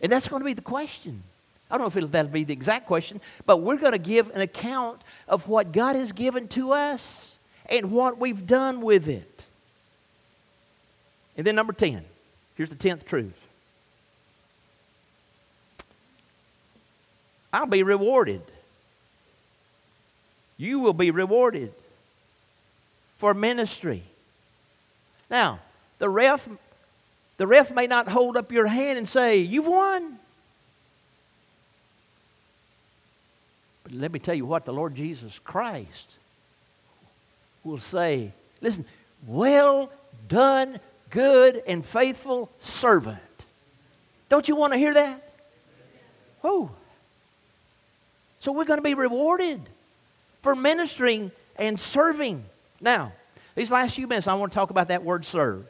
And 0.00 0.10
that's 0.10 0.28
going 0.28 0.40
to 0.40 0.46
be 0.46 0.54
the 0.54 0.62
question. 0.62 1.22
I 1.70 1.78
don't 1.78 1.94
know 1.94 2.02
if 2.02 2.10
that'll 2.10 2.30
be 2.30 2.44
the 2.44 2.52
exact 2.52 2.86
question, 2.86 3.20
but 3.46 3.58
we're 3.58 3.76
going 3.76 3.92
to 3.92 3.98
give 3.98 4.28
an 4.30 4.40
account 4.40 5.00
of 5.28 5.46
what 5.46 5.72
God 5.72 5.94
has 5.94 6.10
given 6.12 6.48
to 6.48 6.72
us 6.72 7.00
and 7.66 7.92
what 7.92 8.18
we've 8.18 8.46
done 8.46 8.80
with 8.80 9.06
it. 9.06 9.44
And 11.36 11.46
then 11.46 11.54
number 11.54 11.72
10. 11.72 12.04
Here's 12.56 12.68
the 12.68 12.74
10th 12.74 13.06
truth. 13.06 13.32
I'll 17.52 17.66
be 17.66 17.82
rewarded. 17.82 18.42
You 20.56 20.80
will 20.80 20.92
be 20.92 21.10
rewarded 21.10 21.72
for 23.18 23.32
ministry. 23.32 24.04
Now, 25.30 25.60
the 25.98 26.08
ref 26.08 26.40
the 27.38 27.46
ref 27.46 27.70
may 27.70 27.86
not 27.86 28.06
hold 28.06 28.36
up 28.36 28.52
your 28.52 28.66
hand 28.66 28.98
and 28.98 29.08
say, 29.08 29.38
You've 29.38 29.66
won. 29.66 30.18
But 33.90 33.98
let 33.98 34.12
me 34.12 34.20
tell 34.20 34.34
you 34.34 34.46
what 34.46 34.64
the 34.64 34.72
Lord 34.72 34.94
Jesus 34.94 35.32
Christ 35.42 35.88
will 37.64 37.80
say. 37.90 38.32
Listen, 38.60 38.86
well 39.26 39.90
done, 40.28 40.78
good 41.10 41.60
and 41.66 41.84
faithful 41.92 42.50
servant. 42.80 43.18
Don't 44.28 44.46
you 44.46 44.54
want 44.54 44.72
to 44.72 44.78
hear 44.78 44.94
that? 44.94 45.22
Oh. 46.44 46.70
So 48.40 48.52
we're 48.52 48.64
going 48.64 48.78
to 48.78 48.82
be 48.82 48.94
rewarded 48.94 49.60
for 50.42 50.54
ministering 50.54 51.32
and 51.56 51.78
serving. 51.92 52.44
Now, 52.80 53.12
these 53.56 53.70
last 53.70 53.96
few 53.96 54.06
minutes, 54.06 54.28
I 54.28 54.34
want 54.34 54.52
to 54.52 54.54
talk 54.54 54.70
about 54.70 54.88
that 54.88 55.04
word 55.04 55.26
serve. 55.26 55.64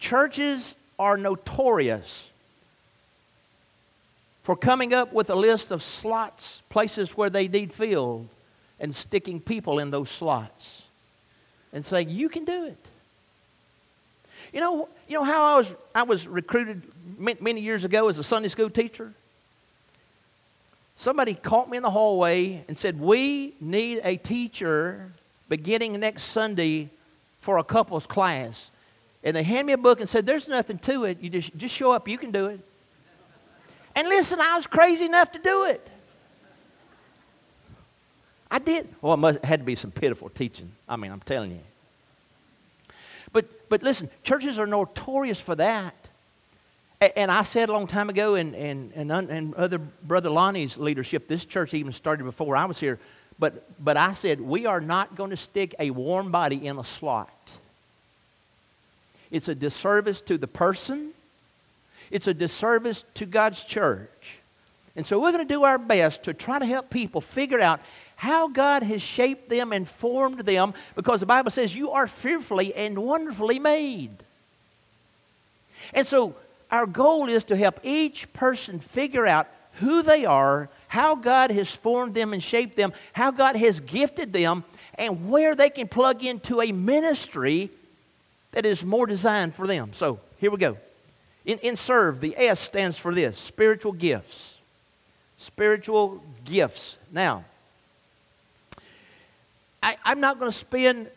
Churches 0.00 0.74
are 0.98 1.18
notorious 1.18 2.06
for 4.48 4.56
coming 4.56 4.94
up 4.94 5.12
with 5.12 5.28
a 5.28 5.34
list 5.34 5.70
of 5.72 5.82
slots, 5.82 6.42
places 6.70 7.10
where 7.14 7.28
they 7.28 7.48
need 7.48 7.70
filled, 7.74 8.26
and 8.80 8.96
sticking 8.96 9.40
people 9.40 9.78
in 9.78 9.90
those 9.90 10.08
slots 10.18 10.64
and 11.74 11.84
saying, 11.84 12.08
You 12.08 12.30
can 12.30 12.46
do 12.46 12.64
it. 12.64 12.78
You 14.54 14.62
know, 14.62 14.88
you 15.06 15.18
know 15.18 15.24
how 15.24 15.44
I 15.44 15.58
was, 15.58 15.66
I 15.94 16.02
was 16.04 16.26
recruited 16.26 16.82
many 17.18 17.60
years 17.60 17.84
ago 17.84 18.08
as 18.08 18.16
a 18.16 18.24
Sunday 18.24 18.48
school 18.48 18.70
teacher? 18.70 19.12
Somebody 20.96 21.34
caught 21.34 21.68
me 21.68 21.76
in 21.76 21.82
the 21.82 21.90
hallway 21.90 22.64
and 22.68 22.78
said, 22.78 22.98
We 22.98 23.54
need 23.60 24.00
a 24.02 24.16
teacher 24.16 25.12
beginning 25.50 26.00
next 26.00 26.32
Sunday 26.32 26.90
for 27.42 27.58
a 27.58 27.64
couples 27.64 28.06
class. 28.06 28.58
And 29.22 29.36
they 29.36 29.42
handed 29.42 29.66
me 29.66 29.72
a 29.74 29.76
book 29.76 30.00
and 30.00 30.08
said, 30.08 30.24
There's 30.24 30.48
nothing 30.48 30.78
to 30.86 31.04
it. 31.04 31.20
You 31.20 31.28
just, 31.28 31.54
just 31.58 31.74
show 31.74 31.92
up, 31.92 32.08
you 32.08 32.16
can 32.16 32.32
do 32.32 32.46
it. 32.46 32.60
And 33.94 34.08
listen, 34.08 34.40
I 34.40 34.56
was 34.56 34.66
crazy 34.66 35.04
enough 35.04 35.32
to 35.32 35.38
do 35.38 35.64
it. 35.64 35.88
I 38.50 38.58
did. 38.58 38.88
Well, 39.02 39.14
it 39.14 39.18
must, 39.18 39.44
had 39.44 39.60
to 39.60 39.66
be 39.66 39.74
some 39.74 39.90
pitiful 39.90 40.30
teaching. 40.30 40.72
I 40.88 40.96
mean, 40.96 41.12
I'm 41.12 41.20
telling 41.20 41.50
you. 41.50 41.60
But, 43.32 43.68
but 43.68 43.82
listen, 43.82 44.08
churches 44.24 44.58
are 44.58 44.66
notorious 44.66 45.40
for 45.40 45.54
that. 45.56 45.94
And 47.00 47.30
I 47.30 47.44
said 47.44 47.68
a 47.68 47.72
long 47.72 47.86
time 47.86 48.10
ago, 48.10 48.34
and, 48.34 48.54
and, 48.54 48.92
and, 48.92 49.10
and 49.12 49.54
other 49.54 49.78
Brother 49.78 50.30
Lonnie's 50.30 50.76
leadership, 50.76 51.28
this 51.28 51.44
church 51.44 51.72
even 51.74 51.92
started 51.92 52.24
before 52.24 52.56
I 52.56 52.64
was 52.64 52.78
here, 52.78 52.98
but, 53.38 53.64
but 53.82 53.96
I 53.96 54.14
said, 54.14 54.40
we 54.40 54.66
are 54.66 54.80
not 54.80 55.16
going 55.16 55.30
to 55.30 55.36
stick 55.36 55.76
a 55.78 55.90
warm 55.90 56.32
body 56.32 56.66
in 56.66 56.76
a 56.76 56.84
slot. 56.98 57.30
It's 59.30 59.46
a 59.46 59.54
disservice 59.54 60.20
to 60.26 60.38
the 60.38 60.48
person, 60.48 61.12
it's 62.10 62.26
a 62.26 62.34
disservice 62.34 63.02
to 63.16 63.26
God's 63.26 63.62
church. 63.64 64.10
And 64.96 65.06
so 65.06 65.20
we're 65.20 65.32
going 65.32 65.46
to 65.46 65.54
do 65.54 65.64
our 65.64 65.78
best 65.78 66.24
to 66.24 66.34
try 66.34 66.58
to 66.58 66.66
help 66.66 66.90
people 66.90 67.22
figure 67.34 67.60
out 67.60 67.80
how 68.16 68.48
God 68.48 68.82
has 68.82 69.00
shaped 69.00 69.48
them 69.48 69.72
and 69.72 69.88
formed 70.00 70.40
them 70.44 70.74
because 70.96 71.20
the 71.20 71.26
Bible 71.26 71.52
says 71.52 71.72
you 71.72 71.90
are 71.90 72.10
fearfully 72.20 72.74
and 72.74 72.98
wonderfully 72.98 73.60
made. 73.60 74.10
And 75.94 76.06
so 76.08 76.34
our 76.70 76.86
goal 76.86 77.28
is 77.28 77.44
to 77.44 77.56
help 77.56 77.84
each 77.84 78.26
person 78.32 78.82
figure 78.92 79.26
out 79.26 79.46
who 79.78 80.02
they 80.02 80.24
are, 80.24 80.68
how 80.88 81.14
God 81.14 81.52
has 81.52 81.72
formed 81.82 82.14
them 82.14 82.32
and 82.32 82.42
shaped 82.42 82.76
them, 82.76 82.92
how 83.12 83.30
God 83.30 83.54
has 83.54 83.78
gifted 83.80 84.32
them, 84.32 84.64
and 84.94 85.30
where 85.30 85.54
they 85.54 85.70
can 85.70 85.86
plug 85.86 86.24
into 86.24 86.60
a 86.60 86.72
ministry 86.72 87.70
that 88.52 88.66
is 88.66 88.82
more 88.82 89.06
designed 89.06 89.54
for 89.54 89.66
them. 89.66 89.92
So 89.96 90.18
here 90.38 90.50
we 90.50 90.58
go. 90.58 90.76
In, 91.44 91.58
in 91.60 91.76
serve, 91.76 92.20
the 92.20 92.36
S 92.36 92.60
stands 92.60 92.98
for 92.98 93.14
this 93.14 93.36
spiritual 93.48 93.92
gifts. 93.92 94.36
Spiritual 95.46 96.20
gifts. 96.44 96.96
Now, 97.12 97.44
I, 99.82 99.96
I'm 100.04 100.20
not 100.20 100.38
going 100.38 100.52
to 100.52 100.58
spend 100.58 101.10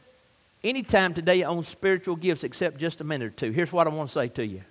any 0.63 0.83
time 0.83 1.13
today 1.13 1.43
on 1.43 1.65
spiritual 1.71 2.15
gifts 2.15 2.43
except 2.43 2.77
just 2.77 3.01
a 3.01 3.03
minute 3.03 3.25
or 3.25 3.29
two. 3.31 3.51
Here's 3.51 3.71
what 3.71 3.87
I 3.87 3.89
want 3.89 4.09
to 4.09 4.13
say 4.13 4.27
to 4.29 4.45
you. 4.45 4.61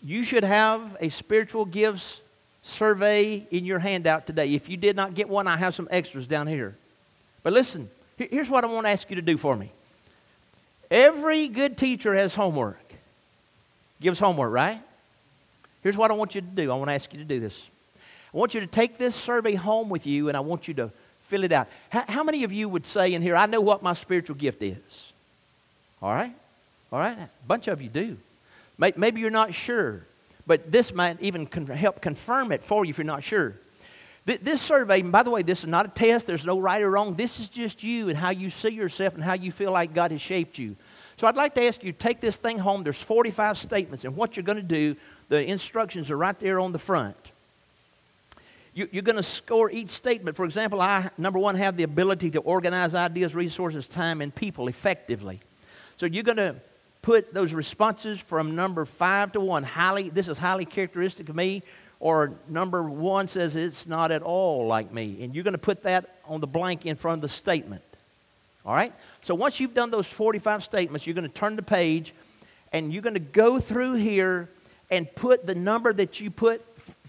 You 0.00 0.24
should 0.24 0.44
have 0.44 0.96
a 1.00 1.10
spiritual 1.10 1.64
gifts 1.64 2.04
survey 2.78 3.46
in 3.50 3.64
your 3.64 3.80
handout 3.80 4.26
today. 4.26 4.54
If 4.54 4.68
you 4.68 4.76
did 4.76 4.94
not 4.94 5.14
get 5.14 5.28
one, 5.28 5.48
I 5.48 5.56
have 5.56 5.74
some 5.74 5.88
extras 5.90 6.26
down 6.28 6.46
here. 6.46 6.76
But 7.42 7.52
listen, 7.52 7.90
here's 8.16 8.48
what 8.48 8.62
I 8.62 8.68
want 8.68 8.86
to 8.86 8.90
ask 8.90 9.10
you 9.10 9.16
to 9.16 9.22
do 9.22 9.36
for 9.38 9.56
me. 9.56 9.72
Every 10.92 11.48
good 11.48 11.78
teacher 11.78 12.14
has 12.14 12.34
homework. 12.34 12.76
Gives 14.02 14.18
homework, 14.18 14.52
right? 14.52 14.82
Here's 15.82 15.96
what 15.96 16.10
I 16.10 16.14
want 16.14 16.34
you 16.34 16.42
to 16.42 16.46
do. 16.46 16.70
I 16.70 16.74
want 16.74 16.90
to 16.90 16.94
ask 16.94 17.10
you 17.12 17.18
to 17.18 17.24
do 17.24 17.40
this. 17.40 17.54
I 18.34 18.36
want 18.36 18.52
you 18.52 18.60
to 18.60 18.66
take 18.66 18.98
this 18.98 19.14
survey 19.24 19.54
home 19.54 19.88
with 19.88 20.04
you 20.06 20.28
and 20.28 20.36
I 20.36 20.40
want 20.40 20.68
you 20.68 20.74
to 20.74 20.92
fill 21.30 21.44
it 21.44 21.52
out. 21.52 21.68
How, 21.88 22.04
how 22.06 22.24
many 22.24 22.44
of 22.44 22.52
you 22.52 22.68
would 22.68 22.84
say 22.88 23.14
in 23.14 23.22
here, 23.22 23.34
I 23.34 23.46
know 23.46 23.62
what 23.62 23.82
my 23.82 23.94
spiritual 23.94 24.36
gift 24.36 24.62
is? 24.62 24.76
All 26.02 26.12
right? 26.12 26.36
All 26.92 26.98
right? 26.98 27.18
A 27.18 27.30
bunch 27.48 27.68
of 27.68 27.80
you 27.80 27.88
do. 27.88 28.18
Maybe 28.76 29.20
you're 29.20 29.30
not 29.30 29.54
sure, 29.54 30.02
but 30.46 30.70
this 30.70 30.92
might 30.92 31.22
even 31.22 31.46
help 31.46 32.02
confirm 32.02 32.52
it 32.52 32.60
for 32.68 32.84
you 32.84 32.90
if 32.90 32.98
you're 32.98 33.04
not 33.06 33.24
sure. 33.24 33.54
This 34.24 34.62
survey, 34.62 35.00
and 35.00 35.10
by 35.10 35.24
the 35.24 35.30
way, 35.30 35.42
this 35.42 35.60
is 35.60 35.66
not 35.66 35.86
a 35.86 35.88
test. 35.88 36.26
There's 36.26 36.44
no 36.44 36.60
right 36.60 36.80
or 36.80 36.90
wrong. 36.90 37.16
This 37.16 37.40
is 37.40 37.48
just 37.48 37.82
you 37.82 38.08
and 38.08 38.16
how 38.16 38.30
you 38.30 38.50
see 38.50 38.68
yourself 38.68 39.14
and 39.14 39.22
how 39.22 39.34
you 39.34 39.50
feel 39.50 39.72
like 39.72 39.94
God 39.94 40.12
has 40.12 40.20
shaped 40.20 40.58
you. 40.58 40.76
So 41.18 41.26
I'd 41.26 41.34
like 41.34 41.54
to 41.56 41.66
ask 41.66 41.82
you, 41.82 41.92
take 41.92 42.20
this 42.20 42.36
thing 42.36 42.58
home. 42.58 42.84
There's 42.84 43.02
45 43.08 43.58
statements, 43.58 44.04
and 44.04 44.14
what 44.14 44.36
you're 44.36 44.44
going 44.44 44.56
to 44.56 44.62
do, 44.62 44.94
the 45.28 45.42
instructions 45.42 46.08
are 46.08 46.16
right 46.16 46.38
there 46.38 46.60
on 46.60 46.72
the 46.72 46.78
front. 46.78 47.16
You, 48.74 48.88
are 48.94 49.02
going 49.02 49.16
to 49.16 49.22
score 49.24 49.70
each 49.70 49.90
statement. 49.90 50.36
For 50.36 50.44
example, 50.44 50.80
I, 50.80 51.10
number 51.18 51.38
one, 51.38 51.56
have 51.56 51.76
the 51.76 51.82
ability 51.82 52.30
to 52.30 52.38
organize 52.38 52.94
ideas, 52.94 53.34
resources, 53.34 53.88
time, 53.88 54.20
and 54.20 54.34
people 54.34 54.68
effectively. 54.68 55.40
So 55.98 56.06
you're 56.06 56.22
going 56.22 56.38
to 56.38 56.56
put 57.02 57.34
those 57.34 57.52
responses 57.52 58.18
from 58.28 58.54
number 58.54 58.86
five 58.98 59.32
to 59.32 59.40
one. 59.40 59.64
Highly, 59.64 60.10
this 60.10 60.28
is 60.28 60.38
highly 60.38 60.64
characteristic 60.64 61.28
of 61.28 61.36
me. 61.36 61.62
Or 62.02 62.32
number 62.48 62.82
one 62.82 63.28
says 63.28 63.54
it's 63.54 63.86
not 63.86 64.10
at 64.10 64.22
all 64.22 64.66
like 64.66 64.92
me. 64.92 65.22
And 65.22 65.32
you're 65.32 65.44
going 65.44 65.52
to 65.52 65.58
put 65.58 65.84
that 65.84 66.16
on 66.24 66.40
the 66.40 66.48
blank 66.48 66.84
in 66.84 66.96
front 66.96 67.22
of 67.22 67.30
the 67.30 67.36
statement. 67.36 67.84
All 68.66 68.74
right? 68.74 68.92
So 69.22 69.36
once 69.36 69.60
you've 69.60 69.72
done 69.72 69.92
those 69.92 70.08
45 70.16 70.64
statements, 70.64 71.06
you're 71.06 71.14
going 71.14 71.30
to 71.30 71.38
turn 71.38 71.54
the 71.54 71.62
page 71.62 72.12
and 72.72 72.92
you're 72.92 73.02
going 73.02 73.14
to 73.14 73.20
go 73.20 73.60
through 73.60 73.94
here 73.94 74.48
and 74.90 75.14
put 75.14 75.46
the 75.46 75.54
number 75.54 75.92
that 75.92 76.18
you 76.18 76.32
put 76.32 76.64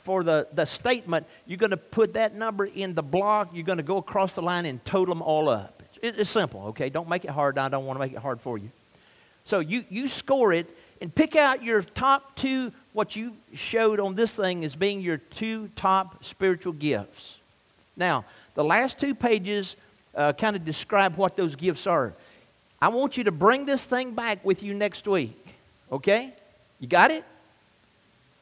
for 0.06 0.24
the, 0.24 0.46
the 0.54 0.66
statement, 0.66 1.26
you're 1.48 1.58
going 1.58 1.72
to 1.72 1.78
put 1.78 2.14
that 2.14 2.36
number 2.36 2.66
in 2.66 2.94
the 2.94 3.02
block. 3.02 3.50
You're 3.52 3.66
going 3.66 3.80
to 3.80 3.84
go 3.84 3.98
across 3.98 4.32
the 4.34 4.42
line 4.44 4.68
and 4.68 4.84
total 4.86 5.16
them 5.16 5.24
all 5.24 5.50
up. 5.50 5.82
It's, 6.04 6.20
it's 6.20 6.30
simple, 6.30 6.68
okay? 6.68 6.92
Don't 6.92 7.10
make 7.10 7.26
it 7.26 7.32
hard. 7.32 7.58
I 7.58 7.68
don't 7.68 7.86
want 7.86 7.98
to 7.98 8.06
make 8.06 8.14
it 8.14 8.20
hard 8.20 8.42
for 8.42 8.60
you. 8.60 8.70
So 9.46 9.58
you, 9.60 9.86
you 9.90 10.08
score 10.08 10.54
it 10.54 10.68
and 11.02 11.14
pick 11.14 11.36
out 11.36 11.64
your 11.64 11.82
top 11.82 12.36
two, 12.36 12.72
what 12.94 13.16
you 13.16 13.34
showed 13.72 14.00
on 14.00 14.16
this 14.16 14.32
thing 14.32 14.64
as 14.64 14.76
being 14.76 15.02
your 15.02 15.18
two 15.18 15.70
top 15.76 16.24
spiritual 16.26 16.74
gifts. 16.74 17.38
Now, 17.96 18.26
the 18.56 18.64
last 18.64 19.00
two 19.00 19.16
pages 19.16 19.76
uh, 20.16 20.34
kind 20.34 20.56
of 20.56 20.64
describe 20.64 21.18
what 21.18 21.36
those 21.36 21.56
gifts 21.56 21.86
are. 21.88 22.14
I 22.82 22.90
want 22.90 23.18
you 23.18 23.26
to 23.26 23.32
bring 23.32 23.66
this 23.66 23.84
thing 23.86 24.14
back 24.14 24.44
with 24.46 24.62
you 24.62 24.74
next 24.74 25.08
week. 25.08 25.38
Okay? 25.92 26.34
You 26.80 26.88
got 26.88 27.12
it? 27.12 27.24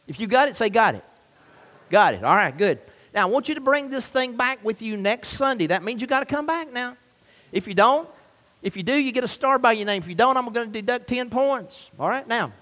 If 0.07 0.19
you 0.19 0.27
got 0.27 0.49
it, 0.49 0.55
say 0.57 0.69
got 0.69 0.95
it. 0.95 1.03
Got 1.89 2.15
it. 2.15 2.23
All 2.23 2.35
right, 2.35 2.57
good. 2.57 2.79
Now, 3.13 3.27
I 3.27 3.31
want 3.31 3.49
you 3.49 3.55
to 3.55 3.61
bring 3.61 3.89
this 3.89 4.07
thing 4.07 4.37
back 4.37 4.63
with 4.63 4.81
you 4.81 4.97
next 4.97 5.37
Sunday. 5.37 5.67
That 5.67 5.83
means 5.83 6.01
you 6.01 6.07
got 6.07 6.21
to 6.21 6.25
come 6.25 6.45
back 6.45 6.71
now. 6.71 6.97
If 7.51 7.67
you 7.67 7.73
don't, 7.73 8.09
if 8.61 8.75
you 8.75 8.83
do, 8.83 8.93
you 8.93 9.11
get 9.11 9.23
a 9.23 9.27
star 9.27 9.59
by 9.59 9.73
your 9.73 9.85
name. 9.85 10.01
If 10.01 10.07
you 10.07 10.15
don't, 10.15 10.37
I'm 10.37 10.51
going 10.51 10.71
to 10.71 10.81
deduct 10.81 11.07
10 11.07 11.29
points. 11.29 11.75
All 11.99 12.07
right, 12.07 12.27
now, 12.27 12.53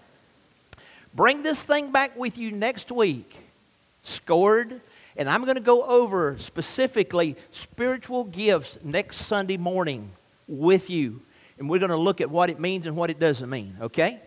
bring 1.19 1.43
this 1.43 1.59
thing 1.63 1.91
back 1.91 2.15
with 2.15 2.37
you 2.37 2.49
next 2.49 2.89
week, 2.93 3.29
scored, 4.05 4.81
and 5.17 5.29
I'm 5.29 5.43
going 5.43 5.55
to 5.55 5.61
go 5.61 5.83
over 5.83 6.37
specifically 6.39 7.35
spiritual 7.61 8.23
gifts 8.23 8.77
next 8.85 9.27
Sunday 9.27 9.57
morning 9.57 10.11
with 10.47 10.89
you. 10.89 11.19
And 11.57 11.69
we're 11.69 11.79
going 11.79 11.91
to 11.91 11.97
look 11.97 12.21
at 12.21 12.29
what 12.29 12.49
it 12.49 12.57
means 12.57 12.85
and 12.85 12.95
what 12.95 13.09
it 13.09 13.19
doesn't 13.19 13.49
mean, 13.49 13.75
okay? 13.81 14.21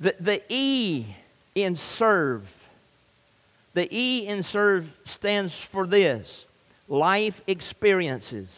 The, 0.00 0.14
the 0.18 0.40
E 0.50 1.14
in 1.54 1.76
serve. 1.98 2.44
The 3.74 3.94
E 3.94 4.26
in 4.26 4.42
serve 4.42 4.86
stands 5.04 5.52
for 5.70 5.86
this 5.86 6.26
life 6.88 7.34
experiences 7.46 8.48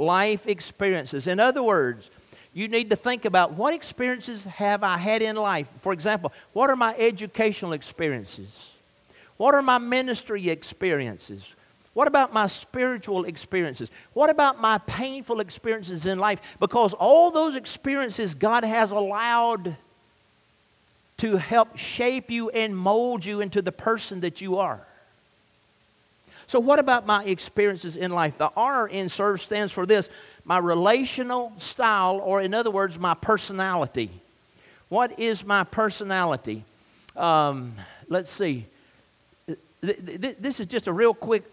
life 0.00 0.40
experiences. 0.46 1.26
In 1.26 1.38
other 1.38 1.62
words, 1.62 2.08
you 2.52 2.68
need 2.68 2.90
to 2.90 2.96
think 2.96 3.24
about 3.24 3.54
what 3.54 3.74
experiences 3.74 4.44
have 4.44 4.82
I 4.82 4.98
had 4.98 5.22
in 5.22 5.36
life. 5.36 5.68
For 5.82 5.92
example, 5.92 6.32
what 6.52 6.68
are 6.70 6.76
my 6.76 6.96
educational 6.96 7.72
experiences? 7.72 8.48
What 9.36 9.54
are 9.54 9.62
my 9.62 9.78
ministry 9.78 10.50
experiences? 10.50 11.42
What 11.94 12.08
about 12.08 12.32
my 12.32 12.46
spiritual 12.46 13.24
experiences? 13.24 13.88
What 14.14 14.30
about 14.30 14.60
my 14.60 14.78
painful 14.78 15.40
experiences 15.40 16.06
in 16.06 16.18
life? 16.18 16.38
Because 16.58 16.92
all 16.92 17.30
those 17.30 17.56
experiences 17.56 18.34
God 18.34 18.64
has 18.64 18.90
allowed 18.90 19.76
to 21.18 21.36
help 21.36 21.76
shape 21.76 22.30
you 22.30 22.50
and 22.50 22.76
mold 22.76 23.24
you 23.24 23.40
into 23.40 23.60
the 23.62 23.72
person 23.72 24.20
that 24.20 24.40
you 24.40 24.56
are. 24.56 24.86
So, 26.50 26.58
what 26.58 26.80
about 26.80 27.06
my 27.06 27.24
experiences 27.24 27.96
in 27.96 28.10
life? 28.10 28.34
The 28.38 28.50
R 28.56 28.88
in 28.88 29.08
serve 29.08 29.40
stands 29.40 29.72
for 29.72 29.86
this 29.86 30.08
my 30.44 30.58
relational 30.58 31.52
style, 31.72 32.20
or 32.24 32.42
in 32.42 32.54
other 32.54 32.70
words, 32.70 32.98
my 32.98 33.14
personality. 33.14 34.10
What 34.88 35.20
is 35.20 35.44
my 35.44 35.62
personality? 35.62 36.64
Um, 37.14 37.76
let's 38.08 38.36
see. 38.36 38.66
This 39.80 40.58
is 40.58 40.66
just 40.66 40.88
a 40.88 40.92
real 40.92 41.14
quick 41.14 41.44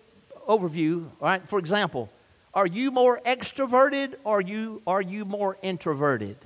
overview. 0.49 1.05
All 1.21 1.27
right. 1.27 1.41
For 1.49 1.59
example, 1.59 2.09
are 2.55 2.65
you 2.65 2.89
more 2.89 3.21
extroverted 3.23 4.15
or 4.23 4.41
you 4.41 4.81
are 4.87 5.01
you 5.01 5.25
more 5.25 5.57
introverted? 5.61 6.37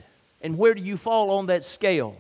And 0.42 0.58
where 0.58 0.74
do 0.74 0.82
you 0.82 0.98
fall 0.98 1.32
on 1.38 1.46
that 1.46 1.64
scale? 1.76 2.18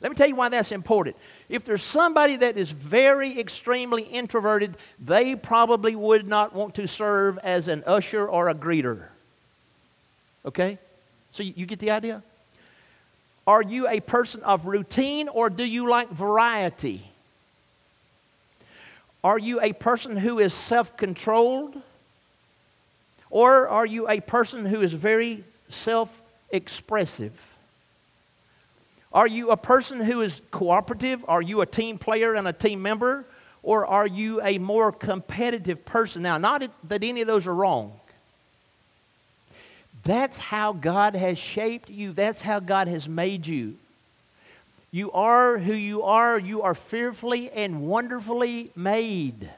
Let 0.00 0.10
me 0.10 0.16
tell 0.16 0.28
you 0.28 0.36
why 0.36 0.48
that's 0.48 0.70
important. 0.70 1.16
If 1.48 1.64
there's 1.64 1.82
somebody 1.82 2.36
that 2.36 2.56
is 2.56 2.70
very 2.70 3.40
extremely 3.40 4.02
introverted, 4.02 4.76
they 5.04 5.34
probably 5.34 5.96
would 5.96 6.26
not 6.26 6.54
want 6.54 6.76
to 6.76 6.86
serve 6.86 7.38
as 7.38 7.66
an 7.66 7.82
usher 7.84 8.26
or 8.28 8.48
a 8.48 8.54
greeter. 8.54 9.08
Okay? 10.44 10.78
So 11.32 11.42
you 11.42 11.66
get 11.66 11.80
the 11.80 11.90
idea? 11.90 12.22
Are 13.46 13.62
you 13.62 13.88
a 13.88 14.00
person 14.00 14.42
of 14.42 14.66
routine 14.66 15.28
or 15.28 15.50
do 15.50 15.64
you 15.64 15.88
like 15.88 16.10
variety? 16.10 17.10
Are 19.24 19.38
you 19.38 19.60
a 19.60 19.72
person 19.72 20.16
who 20.16 20.38
is 20.38 20.54
self 20.68 20.96
controlled? 20.96 21.74
Or 23.30 23.68
are 23.68 23.86
you 23.86 24.08
a 24.08 24.20
person 24.20 24.64
who 24.64 24.80
is 24.80 24.92
very 24.92 25.44
self 25.84 26.08
expressive? 26.50 27.32
Are 29.12 29.26
you 29.26 29.50
a 29.50 29.56
person 29.56 30.02
who 30.02 30.20
is 30.20 30.38
cooperative? 30.50 31.20
Are 31.28 31.42
you 31.42 31.60
a 31.60 31.66
team 31.66 31.98
player 31.98 32.34
and 32.34 32.46
a 32.46 32.52
team 32.52 32.82
member? 32.82 33.24
Or 33.62 33.86
are 33.86 34.06
you 34.06 34.40
a 34.42 34.58
more 34.58 34.92
competitive 34.92 35.84
person? 35.84 36.22
Now, 36.22 36.38
not 36.38 36.62
that 36.88 37.02
any 37.02 37.22
of 37.22 37.26
those 37.26 37.46
are 37.46 37.54
wrong. 37.54 37.92
That's 40.04 40.36
how 40.36 40.72
God 40.72 41.14
has 41.14 41.38
shaped 41.38 41.90
you, 41.90 42.12
that's 42.12 42.40
how 42.40 42.60
God 42.60 42.88
has 42.88 43.06
made 43.08 43.46
you. 43.46 43.74
You 44.90 45.12
are 45.12 45.58
who 45.58 45.74
you 45.74 46.04
are. 46.04 46.38
You 46.38 46.62
are 46.62 46.76
fearfully 46.90 47.50
and 47.50 47.82
wonderfully 47.82 48.70
made. 48.74 49.50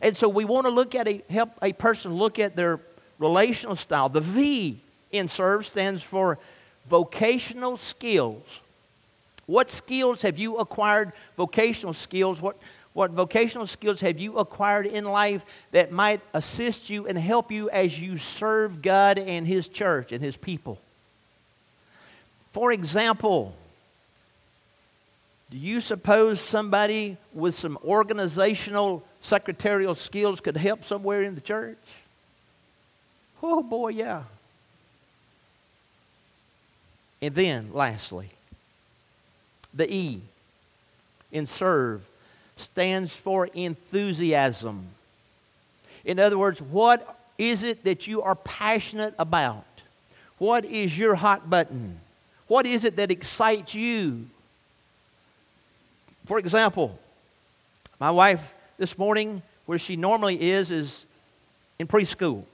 And 0.00 0.16
so 0.18 0.28
we 0.28 0.44
want 0.44 0.66
to 0.66 0.70
look 0.70 0.94
at 0.94 1.08
a 1.08 1.22
help 1.28 1.50
a 1.60 1.72
person 1.72 2.14
look 2.14 2.38
at 2.38 2.54
their 2.54 2.80
relational 3.18 3.76
style. 3.76 4.08
The 4.08 4.20
V 4.20 4.80
in 5.10 5.28
serve 5.28 5.66
stands 5.66 6.02
for 6.10 6.38
vocational 6.88 7.78
skills. 7.78 8.44
What 9.46 9.70
skills 9.70 10.22
have 10.22 10.38
you 10.38 10.56
acquired? 10.56 11.12
Vocational 11.36 11.94
skills. 11.94 12.40
What, 12.40 12.56
what 12.92 13.10
vocational 13.12 13.66
skills 13.66 14.00
have 14.00 14.18
you 14.18 14.38
acquired 14.38 14.86
in 14.86 15.04
life 15.04 15.42
that 15.72 15.92
might 15.92 16.20
assist 16.34 16.90
you 16.90 17.06
and 17.06 17.16
help 17.16 17.52
you 17.52 17.70
as 17.70 17.96
you 17.96 18.18
serve 18.38 18.82
God 18.82 19.18
and 19.18 19.46
His 19.46 19.68
church 19.68 20.12
and 20.12 20.22
His 20.22 20.36
people? 20.36 20.78
For 22.54 22.72
example, 22.72 23.52
do 25.50 25.58
you 25.58 25.80
suppose 25.80 26.40
somebody 26.48 27.18
with 27.32 27.54
some 27.56 27.78
organizational 27.84 29.02
secretarial 29.20 29.94
skills 29.94 30.40
could 30.40 30.56
help 30.56 30.84
somewhere 30.84 31.22
in 31.22 31.34
the 31.34 31.40
church? 31.40 31.78
Oh 33.42 33.62
boy, 33.62 33.90
yeah. 33.90 34.24
And 37.22 37.34
then, 37.34 37.70
lastly, 37.72 38.30
the 39.74 39.90
E 39.90 40.22
in 41.32 41.46
serve 41.46 42.02
stands 42.56 43.12
for 43.24 43.46
enthusiasm. 43.46 44.88
In 46.04 46.18
other 46.18 46.38
words, 46.38 46.60
what 46.60 47.18
is 47.38 47.62
it 47.62 47.84
that 47.84 48.06
you 48.06 48.22
are 48.22 48.34
passionate 48.34 49.14
about? 49.18 49.64
What 50.38 50.64
is 50.64 50.96
your 50.96 51.14
hot 51.14 51.48
button? 51.50 52.00
What 52.48 52.66
is 52.66 52.84
it 52.84 52.96
that 52.96 53.10
excites 53.10 53.74
you? 53.74 54.26
For 56.28 56.38
example, 56.38 56.98
my 57.98 58.10
wife 58.10 58.40
this 58.78 58.96
morning, 58.98 59.42
where 59.66 59.78
she 59.78 59.96
normally 59.96 60.50
is, 60.50 60.70
is 60.70 60.94
in 61.78 61.86
preschool. 61.86 62.44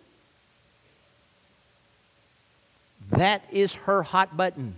That 3.10 3.42
is 3.52 3.72
her 3.84 4.02
hot 4.02 4.36
button. 4.36 4.74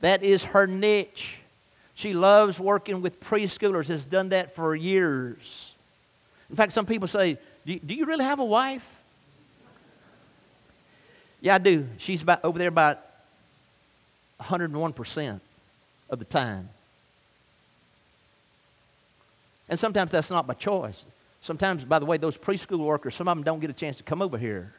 That 0.00 0.22
is 0.22 0.42
her 0.42 0.66
niche. 0.66 1.24
She 1.94 2.12
loves 2.12 2.58
working 2.58 3.02
with 3.02 3.20
preschoolers, 3.20 3.86
has 3.86 4.04
done 4.04 4.30
that 4.30 4.56
for 4.56 4.74
years. 4.74 5.38
In 6.50 6.56
fact, 6.56 6.72
some 6.72 6.86
people 6.86 7.08
say, 7.08 7.38
Do, 7.66 7.78
you 7.94 8.06
really 8.06 8.24
have 8.24 8.40
a 8.40 8.44
wife? 8.44 8.82
Yeah, 11.40 11.56
I 11.56 11.58
do. 11.58 11.86
She's 11.98 12.22
about 12.22 12.44
over 12.44 12.58
there 12.58 12.68
about 12.68 12.98
101% 14.40 15.40
of 16.10 16.18
the 16.18 16.24
time. 16.24 16.68
And 19.68 19.78
sometimes 19.78 20.10
that's 20.10 20.30
not 20.30 20.46
my 20.46 20.54
choice. 20.54 20.96
Sometimes, 21.44 21.84
by 21.84 21.98
the 21.98 22.04
way, 22.04 22.18
those 22.18 22.36
preschool 22.36 22.78
workers, 22.78 23.14
some 23.16 23.26
of 23.26 23.36
them 23.36 23.44
don't 23.44 23.60
get 23.60 23.70
a 23.70 23.74
chance 23.74 23.96
to 23.96 24.02
come 24.02 24.22
over 24.22 24.38
here. 24.38 24.72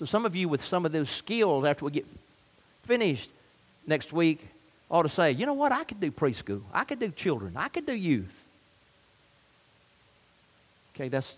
So 0.00 0.06
some 0.06 0.24
of 0.24 0.34
you 0.34 0.48
with 0.48 0.64
some 0.64 0.86
of 0.86 0.92
those 0.92 1.10
skills 1.18 1.66
after 1.66 1.84
we 1.84 1.90
get 1.92 2.06
finished 2.88 3.28
next 3.86 4.12
week 4.12 4.40
ought 4.90 5.02
to 5.02 5.10
say, 5.10 5.32
you 5.32 5.44
know 5.44 5.52
what, 5.52 5.72
I 5.72 5.84
could 5.84 6.00
do 6.00 6.10
preschool. 6.10 6.62
I 6.72 6.84
could 6.84 6.98
do 6.98 7.10
children. 7.10 7.54
I 7.56 7.68
could 7.68 7.86
do 7.86 7.92
youth. 7.92 8.32
Okay, 10.94 11.10
that's 11.10 11.30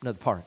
another 0.00 0.18
part. 0.18 0.44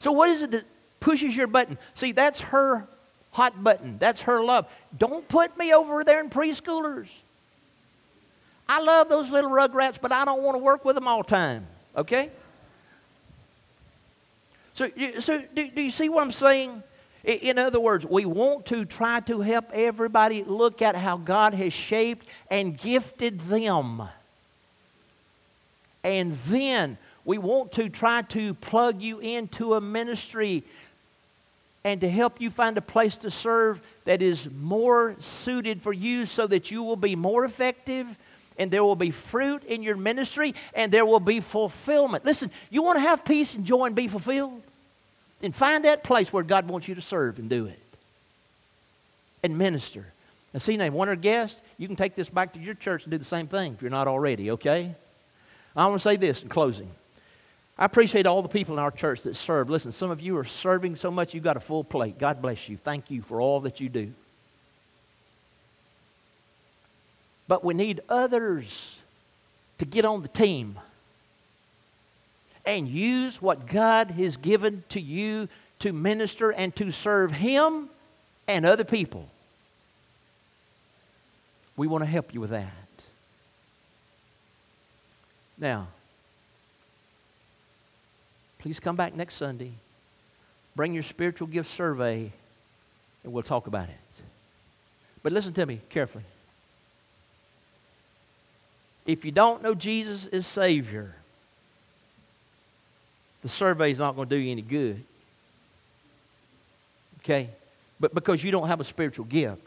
So 0.00 0.10
what 0.10 0.28
is 0.28 0.42
it 0.42 0.50
that 0.50 0.64
pushes 1.00 1.34
your 1.34 1.46
button? 1.46 1.78
See, 1.94 2.10
that's 2.10 2.40
her 2.40 2.88
hot 3.30 3.62
button. 3.62 3.98
That's 4.00 4.20
her 4.22 4.42
love. 4.42 4.66
Don't 4.98 5.28
put 5.28 5.56
me 5.56 5.72
over 5.72 6.02
there 6.02 6.20
in 6.20 6.30
preschoolers. 6.30 7.06
I 8.68 8.80
love 8.80 9.08
those 9.08 9.30
little 9.30 9.50
rugrats, 9.50 9.98
but 10.02 10.10
I 10.10 10.24
don't 10.24 10.42
want 10.42 10.56
to 10.56 10.62
work 10.62 10.84
with 10.84 10.96
them 10.96 11.06
all 11.06 11.22
time. 11.22 11.68
Okay? 11.96 12.32
So, 14.76 14.88
so 15.20 15.42
do, 15.54 15.70
do 15.70 15.82
you 15.82 15.90
see 15.90 16.08
what 16.08 16.22
I'm 16.22 16.32
saying? 16.32 16.82
In 17.24 17.58
other 17.58 17.80
words, 17.80 18.06
we 18.08 18.24
want 18.24 18.66
to 18.66 18.84
try 18.84 19.20
to 19.20 19.40
help 19.40 19.72
everybody 19.72 20.44
look 20.46 20.80
at 20.80 20.94
how 20.94 21.16
God 21.16 21.54
has 21.54 21.72
shaped 21.72 22.24
and 22.50 22.78
gifted 22.78 23.40
them. 23.48 24.08
And 26.04 26.38
then 26.48 26.98
we 27.24 27.38
want 27.38 27.72
to 27.72 27.88
try 27.88 28.22
to 28.22 28.54
plug 28.54 29.02
you 29.02 29.18
into 29.18 29.74
a 29.74 29.80
ministry 29.80 30.62
and 31.82 32.00
to 32.00 32.08
help 32.08 32.40
you 32.40 32.50
find 32.50 32.78
a 32.78 32.82
place 32.82 33.16
to 33.18 33.30
serve 33.30 33.80
that 34.04 34.22
is 34.22 34.46
more 34.54 35.16
suited 35.44 35.82
for 35.82 35.92
you 35.92 36.26
so 36.26 36.46
that 36.46 36.70
you 36.70 36.82
will 36.82 36.96
be 36.96 37.16
more 37.16 37.44
effective 37.44 38.06
and 38.58 38.70
there 38.70 38.84
will 38.84 38.96
be 38.96 39.12
fruit 39.30 39.64
in 39.64 39.82
your 39.82 39.96
ministry 39.96 40.54
and 40.74 40.92
there 40.92 41.06
will 41.06 41.20
be 41.20 41.40
fulfillment. 41.40 42.24
Listen, 42.24 42.50
you 42.70 42.82
want 42.82 42.96
to 42.96 43.00
have 43.00 43.24
peace 43.24 43.52
and 43.54 43.64
joy 43.64 43.86
and 43.86 43.96
be 43.96 44.08
fulfilled? 44.08 44.62
Then 45.40 45.52
find 45.52 45.84
that 45.84 46.02
place 46.02 46.28
where 46.32 46.42
God 46.42 46.68
wants 46.68 46.88
you 46.88 46.94
to 46.94 47.02
serve 47.02 47.38
and 47.38 47.50
do 47.50 47.66
it 47.66 47.78
and 49.42 49.58
minister. 49.58 50.06
And 50.52 50.62
see, 50.62 50.76
now, 50.76 50.90
one 50.90 51.08
our 51.08 51.16
guests, 51.16 51.56
you 51.76 51.86
can 51.86 51.96
take 51.96 52.16
this 52.16 52.28
back 52.28 52.54
to 52.54 52.58
your 52.58 52.74
church 52.74 53.02
and 53.02 53.10
do 53.10 53.18
the 53.18 53.24
same 53.24 53.48
thing 53.48 53.74
if 53.74 53.82
you're 53.82 53.90
not 53.90 54.08
already, 54.08 54.52
okay? 54.52 54.94
I 55.74 55.86
want 55.86 56.00
to 56.00 56.08
say 56.08 56.16
this 56.16 56.40
in 56.42 56.48
closing. 56.48 56.90
I 57.78 57.84
appreciate 57.84 58.24
all 58.24 58.40
the 58.40 58.48
people 58.48 58.74
in 58.74 58.78
our 58.78 58.90
church 58.90 59.20
that 59.24 59.36
serve. 59.36 59.68
Listen, 59.68 59.92
some 59.92 60.10
of 60.10 60.20
you 60.20 60.38
are 60.38 60.46
serving 60.62 60.96
so 60.96 61.10
much 61.10 61.34
you've 61.34 61.44
got 61.44 61.58
a 61.58 61.60
full 61.60 61.84
plate. 61.84 62.18
God 62.18 62.40
bless 62.40 62.58
you. 62.66 62.78
Thank 62.82 63.10
you 63.10 63.22
for 63.28 63.40
all 63.40 63.60
that 63.62 63.80
you 63.80 63.90
do. 63.90 64.12
But 67.48 67.62
we 67.62 67.74
need 67.74 68.00
others 68.08 68.66
to 69.78 69.84
get 69.84 70.06
on 70.06 70.22
the 70.22 70.28
team 70.28 70.78
and 72.66 72.88
use 72.88 73.40
what 73.40 73.68
God 73.68 74.10
has 74.10 74.36
given 74.36 74.84
to 74.90 75.00
you 75.00 75.48
to 75.80 75.92
minister 75.92 76.50
and 76.50 76.74
to 76.76 76.90
serve 76.92 77.30
Him 77.30 77.88
and 78.48 78.66
other 78.66 78.84
people. 78.84 79.26
We 81.76 81.86
want 81.86 82.02
to 82.04 82.10
help 82.10 82.34
you 82.34 82.40
with 82.40 82.50
that. 82.50 82.72
Now, 85.58 85.88
please 88.58 88.78
come 88.80 88.96
back 88.96 89.14
next 89.14 89.38
Sunday. 89.38 89.72
Bring 90.74 90.92
your 90.92 91.04
spiritual 91.04 91.46
gift 91.46 91.68
survey, 91.76 92.32
and 93.24 93.32
we'll 93.32 93.42
talk 93.42 93.66
about 93.66 93.88
it. 93.88 93.94
But 95.22 95.32
listen 95.32 95.54
to 95.54 95.66
me 95.66 95.80
carefully. 95.90 96.24
If 99.06 99.24
you 99.24 99.30
don't 99.30 99.62
know 99.62 99.74
Jesus 99.74 100.26
as 100.32 100.46
Savior, 100.48 101.14
the 103.46 103.52
survey 103.58 103.92
is 103.92 103.98
not 103.98 104.16
going 104.16 104.28
to 104.28 104.34
do 104.34 104.40
you 104.40 104.50
any 104.50 104.62
good. 104.62 105.04
Okay? 107.20 107.48
But 108.00 108.12
because 108.12 108.42
you 108.42 108.50
don't 108.50 108.66
have 108.66 108.80
a 108.80 108.84
spiritual 108.84 109.24
gift. 109.24 109.62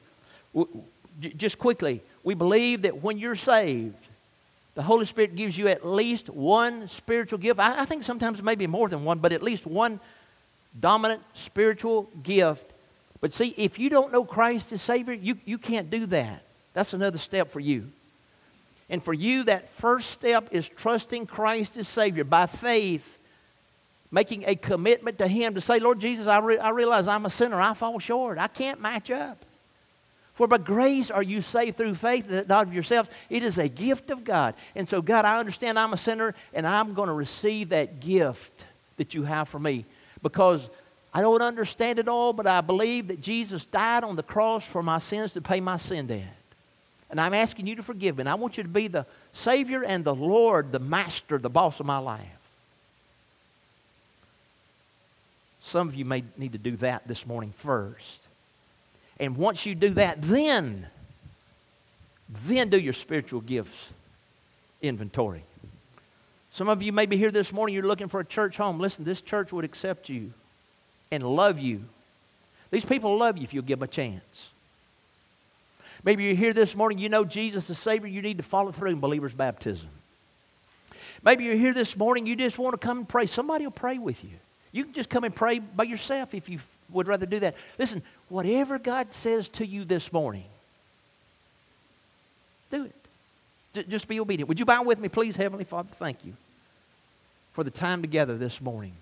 Just 1.38 1.58
quickly, 1.58 2.04
we 2.26 2.34
believe 2.34 2.82
that 2.82 3.02
when 3.02 3.18
you're 3.18 3.38
saved, 3.38 3.96
the 4.76 4.84
Holy 4.84 5.06
Spirit 5.06 5.38
gives 5.38 5.58
you 5.58 5.70
at 5.70 5.86
least 5.86 6.30
one 6.30 6.90
spiritual 6.98 7.38
gift. 7.38 7.58
I, 7.58 7.86
think 7.86 8.04
sometimes 8.04 8.42
maybe 8.42 8.68
more 8.68 8.90
than 8.90 9.06
one, 9.06 9.20
but 9.20 9.32
at 9.32 9.42
least 9.42 9.66
one 9.66 10.02
dominant 10.78 11.22
spiritual 11.46 12.10
gift. 12.22 12.64
But 13.22 13.34
see, 13.34 13.54
if 13.58 13.80
you 13.80 13.90
don't 13.90 14.12
know 14.12 14.26
Christ 14.26 14.74
as 14.74 14.82
Savior, 14.82 15.14
you, 15.14 15.38
you 15.46 15.58
can't 15.58 15.90
do 15.90 16.06
that. 16.08 16.44
That's 16.74 16.92
another 16.92 17.18
step 17.18 17.54
for 17.54 17.62
you. 17.62 17.86
And 18.90 19.04
for 19.04 19.14
you, 19.14 19.46
that 19.46 19.70
first 19.80 20.10
step 20.12 20.50
is 20.52 20.68
trusting 20.78 21.28
Christ 21.28 21.78
as 21.78 21.88
Savior 21.90 22.26
by 22.26 22.48
faith, 22.48 23.04
making 24.12 24.44
a 24.46 24.56
commitment 24.56 25.20
to 25.20 25.28
Him 25.28 25.56
to 25.56 25.62
say, 25.62 25.80
Lord 25.80 26.00
Jesus, 26.00 26.28
I, 26.28 26.40
re- 26.40 26.58
I 26.58 26.70
realize 26.70 27.08
I'm 27.08 27.26
a 27.26 27.30
sinner. 27.30 27.60
I 27.60 27.76
fall 27.76 28.00
short. 28.00 28.38
I 28.38 28.48
can't 28.48 28.82
match 28.82 29.12
up. 29.12 29.38
For 30.38 30.48
by 30.48 30.58
grace 30.58 31.12
are 31.12 31.22
you 31.22 31.42
saved 31.42 31.76
through 31.76 31.96
faith, 31.96 32.26
not 32.48 32.68
of 32.68 32.74
yourselves. 32.74 33.10
It 33.30 33.44
is 33.44 33.58
a 33.58 33.68
gift 33.68 34.10
of 34.10 34.24
God. 34.24 34.56
And 34.74 34.88
so, 34.88 35.02
God, 35.02 35.26
I 35.26 35.38
understand 35.38 35.78
I'm 35.78 35.92
a 35.92 35.98
sinner, 35.98 36.34
and 36.54 36.66
I'm 36.66 36.94
going 36.94 37.10
to 37.10 37.14
receive 37.14 37.70
that 37.70 38.00
gift 38.00 38.40
that 38.98 39.14
you 39.14 39.24
have 39.24 39.50
for 39.50 39.60
me. 39.60 39.86
Because 40.24 40.62
I 41.14 41.22
don't 41.22 41.42
understand 41.42 42.00
it 42.00 42.08
all, 42.08 42.32
but 42.32 42.48
I 42.48 42.62
believe 42.62 43.10
that 43.10 43.20
Jesus 43.20 43.66
died 43.72 44.06
on 44.06 44.16
the 44.16 44.24
cross 44.24 44.64
for 44.72 44.82
my 44.82 45.00
sins 45.00 45.34
to 45.34 45.42
pay 45.42 45.60
my 45.60 45.78
sin 45.78 46.08
debt. 46.08 46.34
And 47.10 47.20
I'm 47.20 47.34
asking 47.34 47.68
you 47.68 47.76
to 47.76 47.84
forgive 47.84 48.16
me. 48.18 48.22
And 48.22 48.30
I 48.30 48.36
want 48.36 48.56
you 48.56 48.64
to 48.64 48.70
be 48.70 48.88
the 48.88 49.06
Savior 49.44 49.84
and 49.84 50.06
the 50.06 50.16
Lord, 50.16 50.72
the 50.72 50.80
Master, 50.80 51.38
the 51.38 51.50
boss 51.50 51.80
of 51.82 51.86
my 51.86 51.98
life. 51.98 52.28
Some 55.72 55.90
of 55.90 55.96
you 55.96 56.06
may 56.06 56.24
need 56.38 56.54
to 56.54 56.58
do 56.58 56.78
that 56.78 57.08
this 57.08 57.26
morning 57.26 57.54
first. 57.64 58.04
And 59.20 59.38
once 59.38 59.66
you 59.66 59.76
do 59.76 59.94
that, 59.96 60.20
then, 60.22 60.88
then 62.48 62.70
do 62.70 62.78
your 62.78 62.94
spiritual 62.94 63.42
gifts 63.42 63.70
inventory. 64.82 65.44
Some 66.56 66.70
of 66.70 66.82
you 66.82 66.92
may 66.92 67.06
be 67.06 67.18
here 67.18 67.32
this 67.32 67.52
morning, 67.52 67.76
you're 67.76 67.86
looking 67.86 68.10
for 68.10 68.20
a 68.20 68.26
church 68.26 68.56
home. 68.56 68.80
Listen, 68.80 69.04
this 69.04 69.22
church 69.22 69.52
would 69.52 69.66
accept 69.66 70.10
you 70.10 70.32
and 71.12 71.24
love 71.24 71.60
you. 71.60 71.82
These 72.72 72.86
people 72.86 73.18
love 73.20 73.38
you 73.38 73.44
if 73.44 73.54
you'll 73.54 73.64
give 73.64 73.80
them 73.80 73.90
a 73.90 73.92
chance. 73.92 74.24
Maybe 76.04 76.24
you're 76.24 76.36
here 76.36 76.54
this 76.54 76.74
morning, 76.76 76.98
you 76.98 77.10
know 77.10 77.26
Jesus 77.26 77.70
is 77.70 77.78
Savior, 77.84 78.08
you 78.08 78.22
need 78.22 78.38
to 78.38 78.44
follow 78.44 78.72
through 78.72 78.92
in 78.92 79.00
believer's 79.00 79.34
baptism. 79.34 79.90
Maybe 81.24 81.44
you're 81.44 81.58
here 81.58 81.74
this 81.74 81.96
morning, 81.98 82.26
you 82.26 82.36
just 82.38 82.58
want 82.58 82.80
to 82.80 82.86
come 82.86 83.00
and 83.00 83.10
pray. 83.10 83.28
Somebody 83.28 83.66
will 83.66 83.72
pray 83.72 83.98
with 83.98 84.16
you. 84.22 84.38
You 84.72 84.86
can 84.86 84.94
just 84.94 85.10
come 85.10 85.24
and 85.24 85.36
pray 85.36 85.60
by 85.60 85.84
yourself 85.84 86.30
if 86.34 86.48
you 86.50 86.60
would 86.92 87.08
rather 87.08 87.26
do 87.26 87.40
that. 87.40 87.56
Listen, 87.78 88.04
whatever 88.30 88.80
God 88.80 89.08
says 89.24 89.48
to 89.54 89.66
you 89.66 89.86
this 89.86 90.12
morning, 90.12 90.46
do 92.72 92.86
it. 92.86 93.90
Just 93.90 94.08
be 94.08 94.20
obedient. 94.20 94.50
Would 94.50 94.60
you 94.60 94.66
bow 94.66 94.84
with 94.84 95.00
me, 95.00 95.10
please, 95.10 95.36
Heavenly 95.36 95.64
Father? 95.64 95.90
Thank 96.00 96.26
you 96.26 96.34
for 97.54 97.64
the 97.64 97.72
time 97.72 98.02
together 98.02 98.38
this 98.38 98.60
morning. 98.60 98.94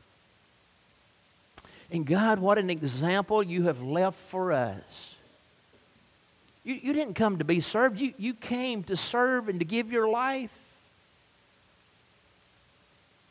And 1.90 2.06
God, 2.06 2.40
what 2.40 2.58
an 2.58 2.70
example 2.70 3.42
you 3.42 3.64
have 3.64 3.80
left 3.80 4.18
for 4.30 4.52
us. 4.52 4.84
You, 6.64 6.76
you 6.76 6.94
didn't 6.94 7.14
come 7.14 7.38
to 7.38 7.46
be 7.46 7.62
served, 7.62 7.98
you, 7.98 8.14
you 8.18 8.34
came 8.34 8.84
to 8.86 8.98
serve 8.98 9.48
and 9.48 9.60
to 9.60 9.66
give 9.66 9.90
your 9.90 10.10
life, 10.10 10.52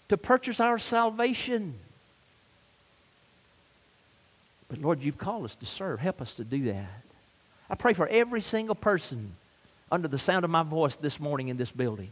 to 0.09 0.17
purchase 0.17 0.59
our 0.59 0.79
salvation. 0.79 1.75
But 4.69 4.79
Lord, 4.79 5.01
you've 5.01 5.19
called 5.19 5.45
us 5.45 5.57
to 5.61 5.67
serve. 5.67 6.01
Help 6.01 6.21
us 6.21 6.33
to 6.37 6.45
do 6.45 6.67
that. 6.73 7.03
I 7.71 7.75
pray 7.75 7.95
for 7.95 8.07
every 8.07 8.43
single 8.43 8.75
person 8.75 9.33
under 9.91 10.09
the 10.09 10.19
sound 10.19 10.45
of 10.45 10.51
my 10.51 10.63
voice 10.63 10.95
this 11.01 11.19
morning 11.21 11.49
in 11.49 11.57
this 11.57 11.71
building. 11.71 12.11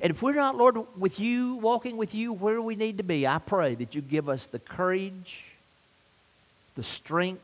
And 0.00 0.14
if 0.14 0.20
we're 0.20 0.34
not, 0.34 0.56
Lord, 0.56 0.76
with 0.98 1.18
you, 1.18 1.56
walking 1.56 1.96
with 1.96 2.14
you 2.14 2.32
where 2.32 2.60
we 2.60 2.76
need 2.76 2.98
to 2.98 3.04
be, 3.04 3.26
I 3.26 3.38
pray 3.38 3.74
that 3.76 3.94
you 3.94 4.02
give 4.02 4.28
us 4.28 4.46
the 4.52 4.58
courage, 4.58 5.32
the 6.76 6.84
strength 7.02 7.42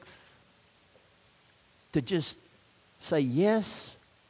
to 1.95 2.03
just 2.03 2.35
say, 3.09 3.21
Yes, 3.21 3.65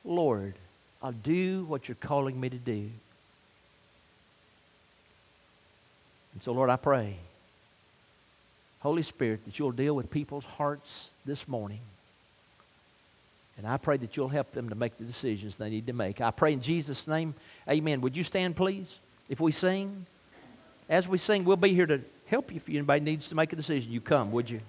Lord, 0.05 0.55
I'll 1.03 1.13
do 1.13 1.65
what 1.67 1.89
you're 1.89 1.97
calling 1.97 2.39
me 2.39 2.49
to 2.49 2.59
do. 2.59 2.91
And 6.33 6.43
so, 6.45 6.53
Lord, 6.53 6.71
I 6.71 6.77
pray, 6.77 7.19
Holy 8.83 9.05
Spirit, 9.05 9.41
that 9.47 9.61
you'll 9.61 9.71
deal 9.71 9.95
with 9.95 10.11
people's 10.11 10.45
hearts 10.45 10.89
this 11.25 11.39
morning. 11.47 11.81
And 13.57 13.65
I 13.65 13.77
pray 13.77 13.97
that 13.99 14.17
you'll 14.17 14.29
help 14.29 14.53
them 14.53 14.71
to 14.71 14.75
make 14.75 14.99
the 14.99 15.05
decisions 15.05 15.55
they 15.57 15.71
need 15.71 15.87
to 15.87 15.93
make. 15.93 16.21
I 16.21 16.33
pray 16.33 16.53
in 16.53 16.63
Jesus' 16.63 17.07
name. 17.07 17.35
Amen. 17.69 18.01
Would 18.01 18.17
you 18.17 18.25
stand, 18.25 18.57
please, 18.57 18.89
if 19.29 19.39
we 19.39 19.53
sing? 19.53 20.07
As 20.89 21.07
we 21.07 21.19
sing, 21.19 21.45
we'll 21.45 21.57
be 21.57 21.75
here 21.75 21.87
to 21.87 22.01
help 22.27 22.51
you 22.51 22.57
if 22.57 22.69
anybody 22.69 23.01
needs 23.05 23.29
to 23.29 23.37
make 23.37 23.53
a 23.53 23.57
decision. 23.57 23.93
You 23.93 24.01
come, 24.01 24.33
would 24.33 24.51
you? 24.51 24.61